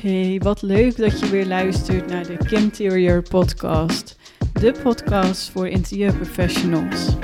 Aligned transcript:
Hey, 0.00 0.40
wat 0.42 0.62
leuk 0.62 0.96
dat 0.96 1.20
je 1.20 1.28
weer 1.28 1.46
luistert 1.46 2.06
naar 2.06 2.26
de 2.26 2.36
Kim 2.36 2.58
Interior 2.58 3.22
podcast. 3.22 4.16
De 4.52 4.74
podcast 4.82 5.50
voor 5.50 5.68
interieurprofessionals. 5.68 7.16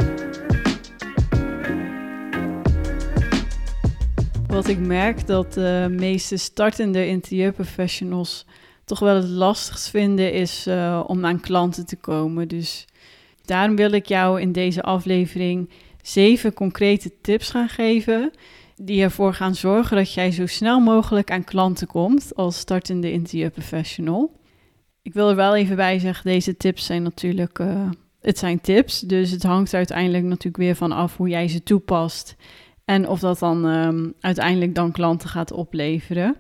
Wat 4.47 4.69
ik 4.69 4.79
merk 4.79 5.27
dat 5.27 5.53
de 5.53 5.87
meeste 5.91 6.37
startende 6.37 7.07
interieurprofessionals 7.07 8.47
toch 8.85 8.99
wel 8.99 9.15
het 9.15 9.29
lastigst 9.29 9.91
vinden 9.91 10.33
is 10.33 10.67
uh, 10.67 11.05
om 11.07 11.25
aan 11.25 11.41
klanten 11.41 11.87
te 11.87 11.97
komen. 11.97 12.49
Dus 12.49 12.85
daarom 13.45 13.77
wil 13.77 13.93
ik 13.93 14.07
jou 14.07 14.41
in 14.41 14.53
deze 14.53 14.83
aflevering 14.83 15.71
zeven 16.03 16.55
concrete 16.55 17.13
tips 17.21 17.51
gaan 17.51 17.69
geven 17.69 18.33
die 18.77 19.03
ervoor 19.03 19.35
gaan 19.35 19.55
zorgen 19.55 19.97
dat 19.97 20.13
jij 20.13 20.31
zo 20.31 20.47
snel 20.47 20.81
mogelijk 20.81 21.31
aan 21.31 21.45
klanten 21.45 21.87
komt 21.87 22.35
als 22.35 22.59
startende 22.59 23.13
interieurprofessional. 23.13 24.41
Ik 25.03 25.13
wil 25.13 25.29
er 25.29 25.37
wel 25.37 25.57
even 25.57 25.77
bij 25.77 25.99
zeggen, 25.99 26.31
deze 26.31 26.57
tips 26.57 26.87
zijn 26.87 27.03
natuurlijk, 27.03 27.59
uh, 27.59 27.91
het 28.21 28.39
zijn 28.39 28.61
tips, 28.61 29.01
dus 29.01 29.31
het 29.31 29.43
hangt 29.43 29.75
uiteindelijk 29.75 30.25
natuurlijk 30.25 30.57
weer 30.57 30.77
van 30.77 30.93
af 30.93 31.17
hoe 31.17 31.29
jij 31.29 31.49
ze 31.49 31.63
toepast 31.63 32.37
en 32.85 33.09
of 33.09 33.21
dat 33.21 33.39
dan 33.39 33.65
um, 33.65 34.15
uiteindelijk 34.21 34.75
dan 34.75 34.93
klanten 34.93 35.29
gaat 35.29 35.53
opleveren. 35.53 36.37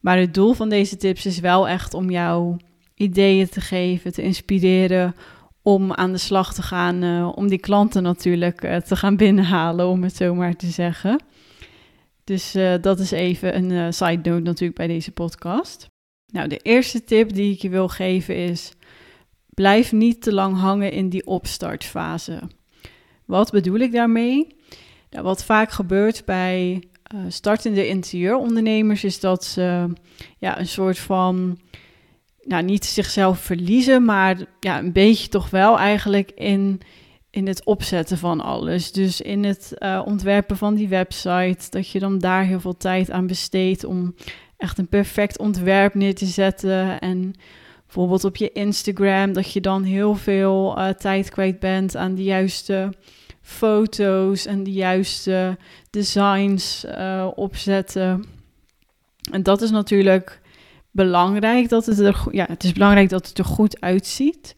Maar 0.00 0.18
het 0.18 0.34
doel 0.34 0.52
van 0.52 0.68
deze 0.68 0.96
tips 0.96 1.26
is 1.26 1.40
wel 1.40 1.68
echt 1.68 1.94
om 1.94 2.10
jou 2.10 2.56
ideeën 2.94 3.48
te 3.48 3.60
geven, 3.60 4.12
te 4.12 4.22
inspireren 4.22 5.14
om 5.62 5.92
aan 5.92 6.12
de 6.12 6.18
slag 6.18 6.54
te 6.54 6.62
gaan, 6.62 7.04
uh, 7.04 7.32
om 7.34 7.48
die 7.48 7.58
klanten 7.58 8.02
natuurlijk 8.02 8.64
uh, 8.64 8.76
te 8.76 8.96
gaan 8.96 9.16
binnenhalen, 9.16 9.86
om 9.86 10.02
het 10.02 10.16
zo 10.16 10.34
maar 10.34 10.56
te 10.56 10.66
zeggen. 10.66 11.20
Dus 12.28 12.56
uh, 12.56 12.74
dat 12.80 12.98
is 12.98 13.10
even 13.10 13.56
een 13.56 13.70
uh, 13.70 13.86
side 13.90 14.30
note 14.30 14.42
natuurlijk 14.42 14.78
bij 14.78 14.86
deze 14.86 15.12
podcast. 15.12 15.86
Nou, 16.26 16.48
de 16.48 16.56
eerste 16.56 17.04
tip 17.04 17.32
die 17.32 17.52
ik 17.52 17.62
je 17.62 17.68
wil 17.68 17.88
geven 17.88 18.36
is: 18.36 18.72
blijf 19.48 19.92
niet 19.92 20.22
te 20.22 20.32
lang 20.32 20.56
hangen 20.56 20.92
in 20.92 21.08
die 21.08 21.26
opstartfase. 21.26 22.40
Wat 23.24 23.50
bedoel 23.50 23.78
ik 23.78 23.92
daarmee? 23.92 24.46
Nou, 25.10 25.24
wat 25.24 25.44
vaak 25.44 25.70
gebeurt 25.70 26.24
bij 26.24 26.82
uh, 27.14 27.20
startende 27.28 27.88
interieurondernemers 27.88 29.04
is 29.04 29.20
dat 29.20 29.44
ze 29.44 29.92
ja, 30.38 30.58
een 30.58 30.68
soort 30.68 30.98
van, 30.98 31.58
nou 32.42 32.62
niet 32.62 32.84
zichzelf 32.84 33.38
verliezen, 33.38 34.04
maar 34.04 34.36
ja, 34.60 34.78
een 34.78 34.92
beetje 34.92 35.28
toch 35.28 35.50
wel 35.50 35.78
eigenlijk 35.78 36.30
in 36.30 36.80
in 37.38 37.46
het 37.46 37.64
opzetten 37.64 38.18
van 38.18 38.40
alles. 38.40 38.92
Dus 38.92 39.20
in 39.20 39.44
het 39.44 39.72
uh, 39.78 40.02
ontwerpen 40.04 40.56
van 40.56 40.74
die 40.74 40.88
website, 40.88 41.70
dat 41.70 41.90
je 41.90 41.98
dan 41.98 42.18
daar 42.18 42.44
heel 42.44 42.60
veel 42.60 42.76
tijd 42.76 43.10
aan 43.10 43.26
besteedt 43.26 43.84
om 43.84 44.14
echt 44.56 44.78
een 44.78 44.88
perfect 44.88 45.38
ontwerp 45.38 45.94
neer 45.94 46.14
te 46.14 46.26
zetten. 46.26 47.00
En 47.00 47.34
bijvoorbeeld 47.84 48.24
op 48.24 48.36
je 48.36 48.52
Instagram, 48.52 49.32
dat 49.32 49.52
je 49.52 49.60
dan 49.60 49.82
heel 49.82 50.14
veel 50.14 50.78
uh, 50.78 50.88
tijd 50.88 51.30
kwijt 51.30 51.58
bent 51.58 51.96
aan 51.96 52.14
de 52.14 52.22
juiste 52.22 52.92
foto's 53.40 54.46
en 54.46 54.64
de 54.64 54.72
juiste 54.72 55.56
designs 55.90 56.84
uh, 56.84 57.28
opzetten. 57.34 58.24
En 59.30 59.42
dat 59.42 59.62
is 59.62 59.70
natuurlijk 59.70 60.40
belangrijk 60.90 61.68
dat 61.68 61.86
het 61.86 61.98
er, 61.98 62.24
ja, 62.30 62.46
het 62.48 62.64
is 62.64 62.72
belangrijk 62.72 63.08
dat 63.08 63.28
het 63.28 63.38
er 63.38 63.44
goed 63.44 63.80
uitziet. 63.80 64.56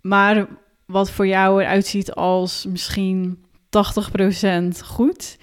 Maar 0.00 0.46
wat 0.92 1.10
voor 1.10 1.26
jou 1.26 1.62
eruit 1.62 1.86
ziet 1.86 2.12
als 2.12 2.66
misschien 2.66 3.44
80% 3.64 4.84
goed, 4.84 5.38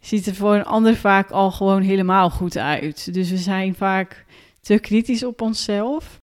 ziet 0.00 0.26
er 0.26 0.34
voor 0.34 0.54
een 0.54 0.64
ander 0.64 0.96
vaak 0.96 1.30
al 1.30 1.50
gewoon 1.50 1.82
helemaal 1.82 2.30
goed 2.30 2.58
uit. 2.58 3.14
Dus 3.14 3.30
we 3.30 3.36
zijn 3.36 3.74
vaak 3.74 4.24
te 4.60 4.78
kritisch 4.78 5.24
op 5.24 5.40
onszelf. 5.40 6.18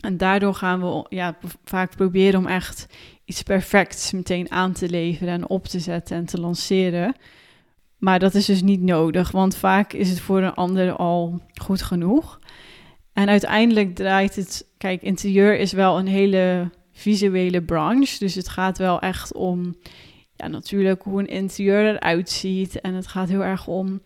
En 0.00 0.16
daardoor 0.16 0.54
gaan 0.54 0.80
we 0.80 1.06
ja, 1.08 1.38
vaak 1.64 1.96
proberen 1.96 2.40
om 2.40 2.46
echt 2.46 2.86
iets 3.24 3.42
perfects 3.42 4.12
meteen 4.12 4.50
aan 4.50 4.72
te 4.72 4.88
leveren 4.88 5.34
en 5.34 5.48
op 5.48 5.66
te 5.66 5.80
zetten 5.80 6.16
en 6.16 6.26
te 6.26 6.40
lanceren. 6.40 7.14
Maar 7.98 8.18
dat 8.18 8.34
is 8.34 8.46
dus 8.46 8.62
niet 8.62 8.82
nodig, 8.82 9.30
want 9.30 9.56
vaak 9.56 9.92
is 9.92 10.10
het 10.10 10.20
voor 10.20 10.42
een 10.42 10.54
ander 10.54 10.92
al 10.92 11.40
goed 11.62 11.82
genoeg. 11.82 12.38
En 13.12 13.28
uiteindelijk 13.28 13.94
draait 13.94 14.36
het, 14.36 14.66
kijk, 14.76 15.02
interieur 15.02 15.58
is 15.58 15.72
wel 15.72 15.98
een 15.98 16.06
hele 16.06 16.70
visuele 16.98 17.62
branche. 17.62 18.18
Dus 18.18 18.34
het 18.34 18.48
gaat 18.48 18.78
wel 18.78 19.00
echt 19.00 19.32
om, 19.34 19.76
ja, 20.34 20.46
natuurlijk 20.46 21.02
hoe 21.02 21.20
een 21.20 21.28
interieur 21.28 21.94
eruit 21.94 22.30
ziet. 22.30 22.80
En 22.80 22.94
het 22.94 23.06
gaat 23.06 23.28
heel 23.28 23.44
erg 23.44 23.66
om 23.66 24.02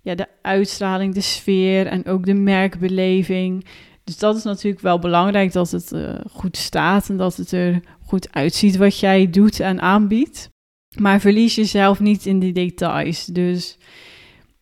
ja, 0.00 0.14
de 0.14 0.26
uitstraling, 0.42 1.14
de 1.14 1.20
sfeer 1.20 1.86
en 1.86 2.06
ook 2.06 2.26
de 2.26 2.34
merkbeleving. 2.34 3.64
Dus 4.04 4.18
dat 4.18 4.36
is 4.36 4.42
natuurlijk 4.42 4.82
wel 4.82 4.98
belangrijk 4.98 5.52
dat 5.52 5.70
het 5.70 5.92
uh, 5.92 6.14
goed 6.30 6.56
staat 6.56 7.08
en 7.08 7.16
dat 7.16 7.36
het 7.36 7.52
er 7.52 7.80
goed 8.06 8.34
uitziet 8.34 8.76
wat 8.76 8.98
jij 8.98 9.30
doet 9.30 9.60
en 9.60 9.80
aanbiedt. 9.80 10.50
Maar 10.98 11.20
verlies 11.20 11.54
jezelf 11.54 12.00
niet 12.00 12.26
in 12.26 12.38
die 12.38 12.52
details. 12.52 13.24
Dus 13.24 13.78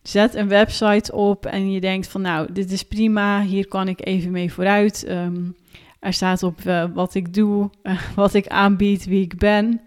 zet 0.01 0.35
een 0.35 0.47
website 0.47 1.13
op 1.13 1.45
en 1.45 1.71
je 1.71 1.81
denkt 1.81 2.07
van 2.07 2.21
nou, 2.21 2.53
dit 2.53 2.71
is 2.71 2.83
prima, 2.83 3.41
hier 3.43 3.67
kan 3.67 3.87
ik 3.87 4.05
even 4.05 4.31
mee 4.31 4.53
vooruit. 4.53 5.09
Um, 5.09 5.55
er 6.01 6.13
staat 6.13 6.43
op 6.43 6.59
uh, 6.65 6.85
wat 6.93 7.15
ik 7.15 7.33
doe, 7.33 7.69
uh, 7.83 8.01
wat 8.15 8.33
ik 8.33 8.47
aanbied, 8.47 9.05
wie 9.05 9.21
ik 9.21 9.37
ben 9.37 9.81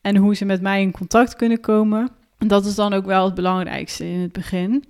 en 0.00 0.16
hoe 0.16 0.34
ze 0.34 0.44
met 0.44 0.60
mij 0.60 0.80
in 0.80 0.90
contact 0.90 1.36
kunnen 1.36 1.60
komen. 1.60 2.08
En 2.38 2.48
dat 2.48 2.64
is 2.64 2.74
dan 2.74 2.92
ook 2.92 3.04
wel 3.06 3.24
het 3.24 3.34
belangrijkste 3.34 4.10
in 4.10 4.20
het 4.20 4.32
begin. 4.32 4.84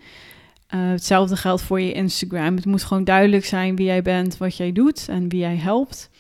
Uh, 0.75 0.91
hetzelfde 0.91 1.37
geldt 1.37 1.63
voor 1.63 1.81
je 1.81 1.93
Instagram. 1.93 2.57
Het 2.57 2.65
moet 2.65 2.85
gewoon 2.85 3.05
duidelijk 3.05 3.45
zijn 3.45 3.77
wie 3.77 3.87
jij 3.87 4.03
bent, 4.03 4.37
wat 4.37 4.57
jij 4.57 4.73
doet 4.73 5.09
en 5.09 5.29
wie 5.29 5.41
jij 5.41 5.57
helpt. 5.57 6.11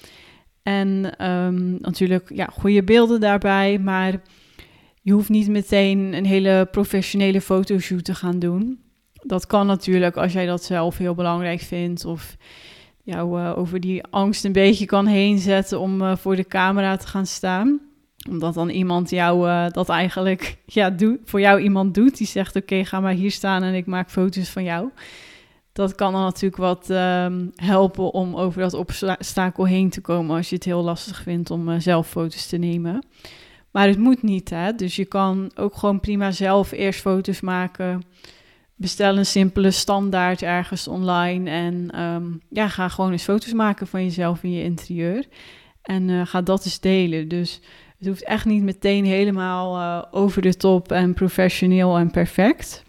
En 0.62 1.24
um, 1.28 1.76
natuurlijk 1.80 2.30
ja, 2.34 2.46
goede 2.52 2.84
beelden 2.84 3.20
daarbij, 3.20 3.78
maar 3.78 4.22
je 5.02 5.12
hoeft 5.12 5.28
niet 5.28 5.48
meteen 5.48 6.12
een 6.12 6.26
hele 6.26 6.68
professionele 6.70 7.40
fotoshoot 7.40 8.04
te 8.04 8.14
gaan 8.14 8.38
doen. 8.38 8.78
Dat 9.12 9.46
kan 9.46 9.66
natuurlijk 9.66 10.16
als 10.16 10.32
jij 10.32 10.46
dat 10.46 10.64
zelf 10.64 10.98
heel 10.98 11.14
belangrijk 11.14 11.60
vindt 11.60 12.04
of 12.04 12.36
jou 13.06 13.41
uh, 13.41 13.59
over 13.59 13.81
die 13.81 14.05
angst 14.05 14.44
een 14.44 14.53
beetje 14.53 14.87
kan 14.87 15.06
heen 15.06 15.39
zetten 15.39 15.81
om 15.81 16.03
uh, 16.03 16.17
voor 16.17 16.37
de 16.37 16.47
camera 16.47 16.97
te 16.97 17.06
gaan 17.06 17.27
staan. 17.27 17.81
Omdat 18.28 18.55
dan 18.55 18.69
iemand 18.69 19.11
jou 19.11 19.49
uh, 19.49 19.67
dat 19.71 19.89
eigenlijk 19.89 20.56
ja, 20.67 20.91
doet, 20.91 21.19
voor 21.25 21.41
jou 21.41 21.61
iemand 21.61 21.94
doet. 21.94 22.17
Die 22.17 22.27
zegt: 22.27 22.56
Oké, 22.56 22.84
ga 22.84 23.00
maar 23.00 23.12
hier 23.12 23.31
staan 23.31 23.62
en 23.62 23.75
ik 23.75 23.87
maak 23.87 24.11
foto's 24.11 24.49
van 24.49 24.65
jou. 24.65 24.89
Dat 25.72 25.94
kan 25.94 26.12
dan 26.12 26.22
natuurlijk 26.22 26.56
wat 26.56 26.91
um, 26.91 27.53
helpen 27.55 28.12
om 28.12 28.37
over 28.37 28.61
dat 28.61 28.75
obstakel 28.75 29.67
heen 29.67 29.91
te 29.91 30.00
komen. 30.00 30.37
Als 30.37 30.49
je 30.49 30.55
het 30.55 30.65
heel 30.65 30.83
lastig 30.83 31.23
vindt 31.23 31.50
om 31.50 31.81
zelf 31.81 32.09
foto's 32.09 32.47
te 32.47 32.56
nemen. 32.56 33.06
Maar 33.71 33.88
het 33.88 33.99
moet 33.99 34.23
niet, 34.23 34.50
hè? 34.50 34.75
Dus 34.75 34.97
je 34.97 35.05
kan 35.05 35.50
ook 35.55 35.77
gewoon 35.77 36.00
prima 36.00 36.31
zelf 36.31 36.73
eerst 36.73 37.00
foto's 37.00 37.41
maken 37.41 38.03
bestel 38.76 39.16
een 39.16 39.26
simpele 39.26 39.70
standaard 39.70 40.42
ergens 40.42 40.88
online 40.88 41.50
en 41.50 42.00
um, 42.00 42.41
ja, 42.50 42.69
ga 42.69 42.88
gewoon 42.88 43.12
eens 43.12 43.22
foto's 43.22 43.53
maken 43.53 43.87
van 43.87 44.03
jezelf 44.04 44.42
in 44.42 44.53
je 44.53 44.62
interieur. 44.62 45.26
En 45.82 46.09
uh, 46.09 46.26
ga 46.26 46.42
dat 46.42 46.64
eens 46.64 46.81
delen. 46.81 47.28
Dus 47.28 47.60
het 47.98 48.09
hoeft 48.09 48.25
echt 48.25 48.44
niet 48.44 48.62
meteen 48.62 49.04
helemaal 49.04 49.76
uh, 49.76 50.03
over 50.10 50.42
de 50.42 50.56
top 50.56 50.92
en 50.92 51.14
professioneel 51.14 51.98
en 51.98 52.10
perfect. 52.10 52.84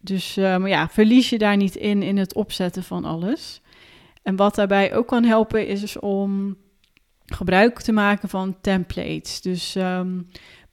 Dus 0.00 0.36
uh, 0.36 0.56
maar 0.56 0.68
ja, 0.68 0.88
verlies 0.88 1.30
je 1.30 1.38
daar 1.38 1.56
niet 1.56 1.76
in 1.76 2.02
in 2.02 2.16
het 2.16 2.34
opzetten 2.34 2.82
van 2.82 3.04
alles. 3.04 3.60
En 4.22 4.36
wat 4.36 4.54
daarbij 4.54 4.94
ook 4.94 5.06
kan 5.06 5.24
helpen 5.24 5.66
is 5.66 5.98
om 5.98 6.56
gebruik 7.26 7.80
te 7.80 7.92
maken 7.92 8.28
van 8.28 8.56
templates. 8.60 9.40
Dus 9.40 9.74
um, 9.74 10.28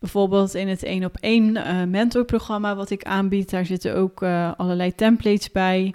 Bijvoorbeeld 0.06 0.54
in 0.54 0.68
het 0.68 0.84
één 0.84 1.04
op 1.06 1.18
één 1.20 1.56
uh, 1.56 1.84
mentorprogramma 1.84 2.76
wat 2.76 2.90
ik 2.90 3.04
aanbied, 3.04 3.50
daar 3.50 3.66
zitten 3.66 3.96
ook 3.96 4.22
uh, 4.22 4.52
allerlei 4.58 4.96
templates 4.96 5.52
bij. 5.52 5.94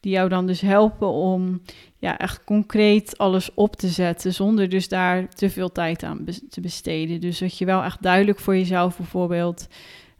Die 0.00 0.12
jou 0.12 0.28
dan 0.28 0.46
dus 0.46 0.60
helpen 0.60 1.08
om 1.08 1.62
ja, 1.98 2.18
echt 2.18 2.44
concreet 2.44 3.18
alles 3.18 3.54
op 3.54 3.76
te 3.76 3.88
zetten. 3.88 4.34
Zonder 4.34 4.68
dus 4.68 4.88
daar 4.88 5.28
te 5.28 5.50
veel 5.50 5.72
tijd 5.72 6.02
aan 6.02 6.24
te 6.50 6.60
besteden. 6.60 7.20
Dus 7.20 7.38
dat 7.38 7.58
je 7.58 7.64
wel 7.64 7.82
echt 7.82 8.02
duidelijk 8.02 8.38
voor 8.38 8.56
jezelf 8.56 8.96
bijvoorbeeld 8.96 9.66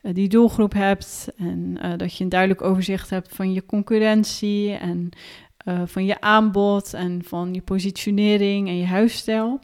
uh, 0.02 0.14
die 0.14 0.28
doelgroep 0.28 0.72
hebt. 0.72 1.28
En 1.36 1.78
dat 1.96 2.16
je 2.16 2.24
een 2.24 2.30
duidelijk 2.30 2.62
overzicht 2.62 3.10
hebt 3.10 3.34
van 3.34 3.52
je 3.52 3.66
concurrentie. 3.66 4.72
En 4.72 5.08
van 5.84 6.04
je 6.04 6.20
aanbod. 6.20 6.94
En 6.94 7.20
van 7.24 7.54
je 7.54 7.62
positionering 7.62 8.68
en 8.68 8.76
je 8.76 8.86
huisstijl 8.86 9.60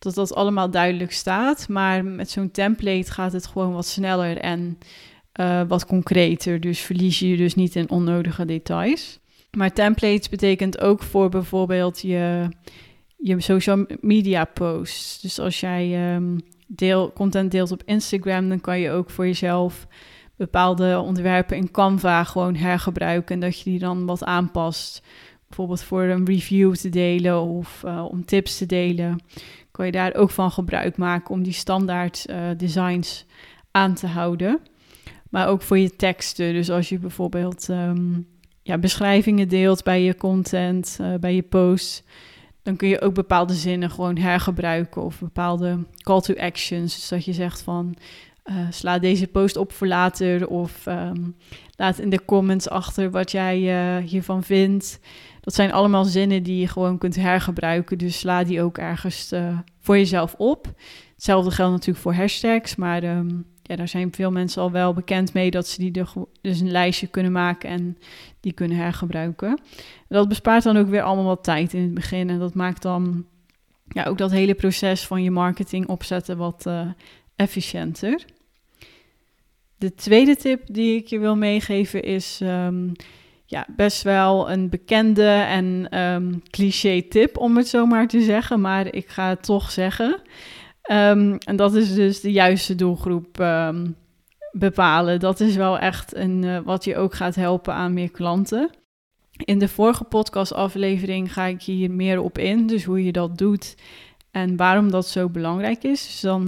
dat 0.00 0.14
dat 0.14 0.34
allemaal 0.34 0.70
duidelijk 0.70 1.12
staat. 1.12 1.68
Maar 1.68 2.04
met 2.04 2.30
zo'n 2.30 2.50
template 2.50 3.12
gaat 3.12 3.32
het 3.32 3.46
gewoon 3.46 3.72
wat 3.72 3.86
sneller 3.86 4.36
en 4.36 4.78
uh, 5.40 5.62
wat 5.68 5.86
concreter. 5.86 6.60
Dus 6.60 6.80
verlies 6.80 7.18
je 7.18 7.36
dus 7.36 7.54
niet 7.54 7.76
in 7.76 7.90
onnodige 7.90 8.44
details. 8.44 9.18
Maar 9.56 9.72
templates 9.72 10.28
betekent 10.28 10.80
ook 10.80 11.02
voor 11.02 11.28
bijvoorbeeld 11.28 12.00
je, 12.00 12.48
je 13.16 13.40
social 13.40 13.86
media 14.00 14.44
posts. 14.44 15.20
Dus 15.20 15.38
als 15.38 15.60
jij 15.60 16.14
um, 16.14 16.40
deel, 16.66 17.12
content 17.12 17.50
deelt 17.50 17.72
op 17.72 17.82
Instagram, 17.84 18.48
dan 18.48 18.60
kan 18.60 18.80
je 18.80 18.90
ook 18.90 19.10
voor 19.10 19.26
jezelf 19.26 19.86
bepaalde 20.36 20.98
onderwerpen 20.98 21.56
in 21.56 21.70
Canva 21.70 22.24
gewoon 22.24 22.54
hergebruiken. 22.54 23.34
En 23.34 23.40
dat 23.40 23.58
je 23.58 23.70
die 23.70 23.78
dan 23.78 24.06
wat 24.06 24.24
aanpast 24.24 25.02
bijvoorbeeld 25.46 25.82
voor 25.82 26.02
een 26.02 26.26
review 26.26 26.74
te 26.74 26.88
delen 26.88 27.40
of 27.42 27.82
uh, 27.86 28.04
om 28.10 28.24
tips 28.24 28.58
te 28.58 28.66
delen, 28.66 29.20
kan 29.80 29.88
je 29.88 30.10
daar 30.10 30.14
ook 30.14 30.30
van 30.30 30.50
gebruik 30.50 30.96
maken 30.96 31.34
om 31.34 31.42
die 31.42 31.52
standaard 31.52 32.26
uh, 32.30 32.36
designs 32.56 33.26
aan 33.70 33.94
te 33.94 34.06
houden. 34.06 34.60
Maar 35.30 35.48
ook 35.48 35.62
voor 35.62 35.78
je 35.78 35.96
teksten. 35.96 36.52
Dus 36.52 36.70
als 36.70 36.88
je 36.88 36.98
bijvoorbeeld 36.98 37.68
um, 37.68 38.26
ja, 38.62 38.78
beschrijvingen 38.78 39.48
deelt 39.48 39.82
bij 39.82 40.02
je 40.02 40.14
content, 40.14 40.98
uh, 41.00 41.14
bij 41.14 41.34
je 41.34 41.42
posts, 41.42 42.02
dan 42.62 42.76
kun 42.76 42.88
je 42.88 43.00
ook 43.00 43.14
bepaalde 43.14 43.54
zinnen 43.54 43.90
gewoon 43.90 44.18
hergebruiken 44.18 45.02
of 45.02 45.20
bepaalde 45.20 45.86
call 46.02 46.20
to 46.20 46.34
actions. 46.34 46.94
Dus 46.94 47.08
dat 47.08 47.24
je 47.24 47.32
zegt 47.32 47.62
van 47.62 47.96
uh, 48.44 48.56
sla 48.70 48.98
deze 48.98 49.26
post 49.26 49.56
op 49.56 49.72
voor 49.72 49.86
later 49.86 50.48
of 50.48 50.86
um, 50.86 51.36
laat 51.76 51.98
in 51.98 52.10
de 52.10 52.24
comments 52.24 52.68
achter 52.68 53.10
wat 53.10 53.30
jij 53.30 53.60
uh, 53.60 54.04
hiervan 54.08 54.42
vindt. 54.42 55.00
Dat 55.50 55.58
zijn 55.58 55.72
allemaal 55.72 56.04
zinnen 56.04 56.42
die 56.42 56.60
je 56.60 56.68
gewoon 56.68 56.98
kunt 56.98 57.16
hergebruiken. 57.16 57.98
Dus 57.98 58.18
sla 58.18 58.44
die 58.44 58.62
ook 58.62 58.78
ergens 58.78 59.32
uh, 59.32 59.58
voor 59.78 59.96
jezelf 59.96 60.34
op. 60.34 60.72
Hetzelfde 61.14 61.50
geldt 61.50 61.72
natuurlijk 61.72 61.98
voor 61.98 62.14
hashtags, 62.14 62.76
maar 62.76 63.04
um, 63.04 63.44
ja, 63.62 63.76
daar 63.76 63.88
zijn 63.88 64.12
veel 64.12 64.30
mensen 64.30 64.62
al 64.62 64.70
wel 64.70 64.92
bekend 64.92 65.32
mee 65.32 65.50
dat 65.50 65.66
ze 65.66 65.78
die 65.80 65.92
er 65.92 66.12
dus 66.40 66.60
een 66.60 66.70
lijstje 66.70 67.06
kunnen 67.06 67.32
maken 67.32 67.70
en 67.70 67.98
die 68.40 68.52
kunnen 68.52 68.76
hergebruiken. 68.76 69.60
Dat 70.08 70.28
bespaart 70.28 70.62
dan 70.62 70.76
ook 70.76 70.88
weer 70.88 71.02
allemaal 71.02 71.24
wat 71.24 71.44
tijd 71.44 71.74
in 71.74 71.82
het 71.82 71.94
begin 71.94 72.30
en 72.30 72.38
dat 72.38 72.54
maakt 72.54 72.82
dan 72.82 73.26
ja, 73.88 74.04
ook 74.04 74.18
dat 74.18 74.30
hele 74.30 74.54
proces 74.54 75.06
van 75.06 75.22
je 75.22 75.30
marketing 75.30 75.88
opzetten 75.88 76.36
wat 76.36 76.64
uh, 76.66 76.90
efficiënter. 77.36 78.24
De 79.76 79.94
tweede 79.94 80.36
tip 80.36 80.62
die 80.66 80.96
ik 80.96 81.06
je 81.06 81.18
wil 81.18 81.36
meegeven 81.36 82.02
is 82.02 82.40
um, 82.42 82.92
ja, 83.50 83.66
best 83.76 84.02
wel 84.02 84.50
een 84.50 84.68
bekende 84.68 85.28
en 85.28 85.98
um, 86.00 86.42
cliché 86.50 87.02
tip, 87.02 87.38
om 87.38 87.56
het 87.56 87.68
zo 87.68 87.86
maar 87.86 88.08
te 88.08 88.20
zeggen. 88.20 88.60
Maar 88.60 88.94
ik 88.94 89.08
ga 89.08 89.28
het 89.28 89.42
toch 89.42 89.70
zeggen. 89.70 90.20
Um, 90.90 91.38
en 91.38 91.56
dat 91.56 91.74
is 91.74 91.94
dus 91.94 92.20
de 92.20 92.32
juiste 92.32 92.74
doelgroep 92.74 93.44
bepalen. 94.52 95.20
Dat 95.20 95.40
is 95.40 95.56
wel 95.56 95.78
echt 95.78 96.16
een, 96.16 96.42
uh, 96.42 96.58
wat 96.64 96.84
je 96.84 96.96
ook 96.96 97.14
gaat 97.14 97.34
helpen 97.34 97.74
aan 97.74 97.92
meer 97.92 98.10
klanten. 98.10 98.70
In 99.44 99.58
de 99.58 99.68
vorige 99.68 100.04
podcastaflevering 100.04 101.32
ga 101.32 101.44
ik 101.44 101.62
hier 101.62 101.90
meer 101.90 102.20
op 102.20 102.38
in. 102.38 102.66
Dus 102.66 102.84
hoe 102.84 103.04
je 103.04 103.12
dat 103.12 103.38
doet 103.38 103.74
en 104.30 104.56
waarom 104.56 104.90
dat 104.90 105.08
zo 105.08 105.28
belangrijk 105.28 105.82
is. 105.82 106.06
Dus 106.06 106.20
dan 106.20 106.44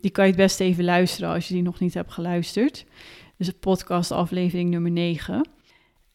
die 0.00 0.10
kan 0.10 0.24
je 0.24 0.30
het 0.30 0.40
best 0.40 0.60
even 0.60 0.84
luisteren 0.84 1.30
als 1.30 1.48
je 1.48 1.54
die 1.54 1.62
nog 1.62 1.80
niet 1.80 1.94
hebt 1.94 2.12
geluisterd. 2.12 2.84
Dus 3.36 3.46
de 3.46 3.52
podcast 3.60 4.10
aflevering 4.10 4.70
nummer 4.70 4.90
9. 4.90 5.42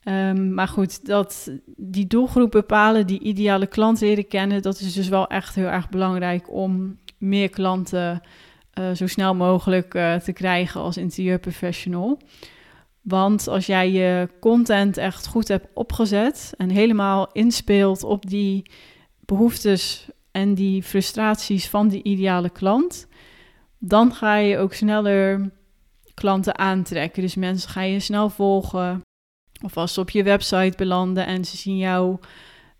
Um, 0.09 0.53
maar 0.53 0.67
goed, 0.67 1.05
dat 1.05 1.51
die 1.65 2.07
doelgroep 2.07 2.51
bepalen, 2.51 3.07
die 3.07 3.19
ideale 3.19 3.67
klant 3.67 4.01
leren 4.01 4.27
kennen, 4.27 4.61
dat 4.61 4.79
is 4.79 4.93
dus 4.93 5.07
wel 5.07 5.27
echt 5.27 5.55
heel 5.55 5.65
erg 5.65 5.89
belangrijk 5.89 6.51
om 6.51 6.97
meer 7.17 7.49
klanten 7.49 8.21
uh, 8.79 8.91
zo 8.91 9.07
snel 9.07 9.35
mogelijk 9.35 9.93
uh, 9.93 10.15
te 10.15 10.33
krijgen 10.33 10.81
als 10.81 10.97
interieurprofessional. 10.97 12.21
Want 13.01 13.47
als 13.47 13.65
jij 13.65 13.91
je 13.91 14.29
content 14.39 14.97
echt 14.97 15.27
goed 15.27 15.47
hebt 15.47 15.67
opgezet 15.73 16.53
en 16.57 16.69
helemaal 16.69 17.29
inspeelt 17.31 18.03
op 18.03 18.29
die 18.29 18.71
behoeftes 19.25 20.09
en 20.31 20.53
die 20.53 20.83
frustraties 20.83 21.67
van 21.69 21.87
die 21.87 22.03
ideale 22.03 22.49
klant, 22.49 23.07
dan 23.77 24.13
ga 24.13 24.35
je 24.35 24.57
ook 24.57 24.73
sneller 24.73 25.51
klanten 26.13 26.57
aantrekken. 26.57 27.21
Dus 27.21 27.35
mensen 27.35 27.69
ga 27.69 27.81
je 27.81 27.99
snel 27.99 28.29
volgen. 28.29 29.01
Of 29.61 29.77
als 29.77 29.93
ze 29.93 29.99
op 29.99 30.09
je 30.09 30.23
website 30.23 30.77
belanden 30.77 31.25
en 31.25 31.45
ze 31.45 31.57
zien 31.57 31.77
jou, 31.77 32.17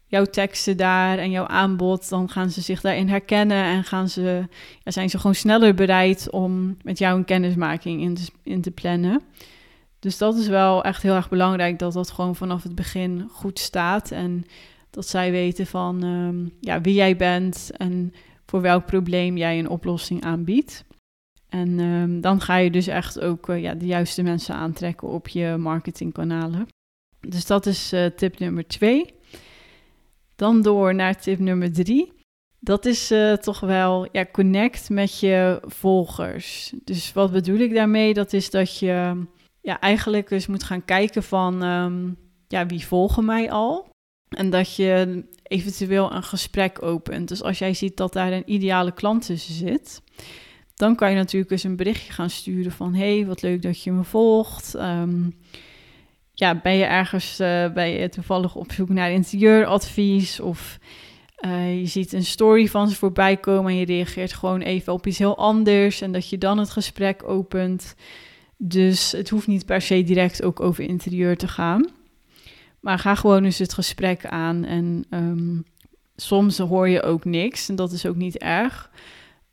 jouw 0.05 0.25
teksten 0.25 0.77
daar 0.77 1.17
en 1.17 1.31
jouw 1.31 1.47
aanbod, 1.47 2.09
dan 2.09 2.29
gaan 2.29 2.49
ze 2.49 2.61
zich 2.61 2.81
daarin 2.81 3.09
herkennen 3.09 3.63
en 3.63 3.83
gaan 3.83 4.09
ze, 4.09 4.47
zijn 4.83 5.09
ze 5.09 5.17
gewoon 5.17 5.35
sneller 5.35 5.73
bereid 5.73 6.29
om 6.29 6.77
met 6.81 6.97
jou 6.97 7.17
een 7.17 7.25
kennismaking 7.25 8.01
in 8.01 8.15
te, 8.15 8.25
in 8.43 8.61
te 8.61 8.71
plannen. 8.71 9.21
Dus 9.99 10.17
dat 10.17 10.35
is 10.35 10.47
wel 10.47 10.83
echt 10.83 11.01
heel 11.01 11.15
erg 11.15 11.29
belangrijk 11.29 11.79
dat 11.79 11.93
dat 11.93 12.11
gewoon 12.11 12.35
vanaf 12.35 12.63
het 12.63 12.75
begin 12.75 13.27
goed 13.31 13.59
staat. 13.59 14.11
En 14.11 14.45
dat 14.89 15.07
zij 15.07 15.31
weten 15.31 15.67
van 15.67 16.03
um, 16.03 16.51
ja, 16.59 16.81
wie 16.81 16.93
jij 16.93 17.15
bent 17.15 17.71
en 17.77 18.13
voor 18.45 18.61
welk 18.61 18.85
probleem 18.85 19.37
jij 19.37 19.59
een 19.59 19.69
oplossing 19.69 20.23
aanbiedt. 20.23 20.85
En 21.49 21.79
um, 21.79 22.21
dan 22.21 22.41
ga 22.41 22.55
je 22.55 22.71
dus 22.71 22.87
echt 22.87 23.19
ook 23.19 23.49
uh, 23.49 23.61
ja, 23.61 23.73
de 23.73 23.85
juiste 23.85 24.23
mensen 24.23 24.55
aantrekken 24.55 25.07
op 25.07 25.27
je 25.27 25.55
marketingkanalen. 25.57 26.67
Dus 27.19 27.45
dat 27.45 27.65
is 27.65 27.93
uh, 27.93 28.05
tip 28.05 28.39
nummer 28.39 28.67
twee. 28.67 29.13
Dan 30.35 30.61
door 30.61 30.95
naar 30.95 31.21
tip 31.21 31.39
nummer 31.39 31.73
drie. 31.73 32.13
Dat 32.59 32.85
is 32.85 33.11
uh, 33.11 33.33
toch 33.33 33.59
wel 33.59 34.07
ja, 34.11 34.25
connect 34.31 34.89
met 34.89 35.19
je 35.19 35.61
volgers. 35.65 36.73
Dus 36.83 37.13
wat 37.13 37.31
bedoel 37.31 37.59
ik 37.59 37.73
daarmee? 37.73 38.13
Dat 38.13 38.33
is 38.33 38.49
dat 38.49 38.79
je 38.79 39.25
ja, 39.61 39.79
eigenlijk 39.79 40.31
eens 40.31 40.47
moet 40.47 40.63
gaan 40.63 40.85
kijken 40.85 41.23
van 41.23 41.63
um, 41.63 42.17
ja, 42.47 42.65
wie 42.65 42.85
volgen 42.85 43.25
mij 43.25 43.51
al. 43.51 43.89
En 44.29 44.49
dat 44.49 44.75
je 44.75 45.23
eventueel 45.43 46.13
een 46.13 46.23
gesprek 46.23 46.81
opent. 46.83 47.27
Dus 47.27 47.43
als 47.43 47.59
jij 47.59 47.73
ziet 47.73 47.97
dat 47.97 48.13
daar 48.13 48.31
een 48.31 48.51
ideale 48.51 48.91
klant 48.91 49.25
tussen 49.25 49.53
zit, 49.53 50.01
dan 50.77 50.95
kan 50.95 51.09
je 51.09 51.15
natuurlijk 51.15 51.51
eens 51.51 51.63
een 51.63 51.75
berichtje 51.75 52.13
gaan 52.13 52.29
sturen 52.29 52.71
van: 52.71 52.93
hey, 52.93 53.25
wat 53.25 53.41
leuk 53.41 53.61
dat 53.61 53.83
je 53.83 53.91
me 53.91 54.03
volgt. 54.03 54.75
Um, 54.75 55.35
ja, 56.33 56.55
ben 56.55 56.73
je 56.73 56.85
ergens 56.85 57.39
uh, 57.39 57.73
ben 57.73 58.11
toevallig 58.11 58.55
op 58.55 58.71
zoek 58.71 58.89
naar 58.89 59.11
interieuradvies 59.11 60.39
of 60.39 60.79
uh, 61.45 61.79
je 61.79 61.85
ziet 61.85 62.13
een 62.13 62.25
story 62.25 62.67
van 62.67 62.89
ze 62.89 62.95
voorbij 62.95 63.37
komen 63.37 63.71
en 63.71 63.77
je 63.77 63.85
reageert 63.85 64.33
gewoon 64.33 64.61
even 64.61 64.93
op 64.93 65.07
iets 65.07 65.17
heel 65.17 65.37
anders 65.37 66.01
en 66.01 66.11
dat 66.11 66.29
je 66.29 66.37
dan 66.37 66.57
het 66.57 66.69
gesprek 66.69 67.23
opent. 67.23 67.95
Dus 68.57 69.11
het 69.11 69.29
hoeft 69.29 69.47
niet 69.47 69.65
per 69.65 69.81
se 69.81 70.03
direct 70.03 70.43
ook 70.43 70.59
over 70.59 70.83
interieur 70.83 71.37
te 71.37 71.47
gaan. 71.47 71.87
Maar 72.79 72.99
ga 72.99 73.15
gewoon 73.15 73.43
eens 73.43 73.57
het 73.57 73.73
gesprek 73.73 74.25
aan. 74.25 74.65
En 74.65 75.05
um, 75.09 75.65
soms 76.15 76.57
hoor 76.57 76.89
je 76.89 77.03
ook 77.03 77.25
niks 77.25 77.69
en 77.69 77.75
dat 77.75 77.91
is 77.91 78.05
ook 78.05 78.15
niet 78.15 78.37
erg. 78.37 78.91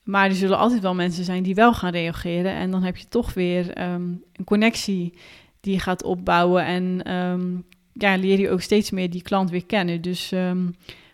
Maar 0.05 0.29
er 0.29 0.35
zullen 0.35 0.59
altijd 0.59 0.81
wel 0.81 0.95
mensen 0.95 1.25
zijn 1.25 1.43
die 1.43 1.55
wel 1.55 1.75
gaan 1.75 1.93
reageren. 1.93 2.53
En 2.53 2.71
dan 2.71 2.83
heb 2.83 2.97
je 2.97 3.09
toch 3.09 3.35
weer 3.35 3.83
um, 3.83 4.23
een 4.33 4.45
connectie 4.45 5.15
die 5.61 5.73
je 5.73 5.81
gaat 5.81 6.03
opbouwen. 6.03 6.65
En 6.65 7.13
um, 7.13 7.65
ja, 7.93 8.17
leer 8.17 8.39
je 8.39 8.51
ook 8.51 8.61
steeds 8.61 8.91
meer 8.91 9.11
die 9.11 9.23
klant 9.23 9.51
weer 9.51 9.67
kennen. 9.67 10.01
Dus 10.01 10.33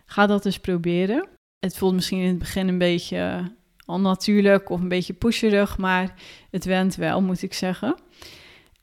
ga 0.06 0.26
dat 0.26 0.46
eens 0.46 0.60
proberen. 0.60 1.28
Het 1.58 1.76
voelt 1.76 1.94
misschien 1.94 2.20
in 2.20 2.28
het 2.28 2.38
begin 2.38 2.68
een 2.68 2.78
beetje 2.78 3.52
onnatuurlijk 3.86 4.70
of 4.70 4.80
een 4.80 4.88
beetje 4.88 5.12
pusherig, 5.12 5.78
maar 5.78 6.14
het 6.50 6.64
went 6.64 6.94
wel, 6.94 7.22
moet 7.22 7.42
ik 7.42 7.54
zeggen. 7.54 7.94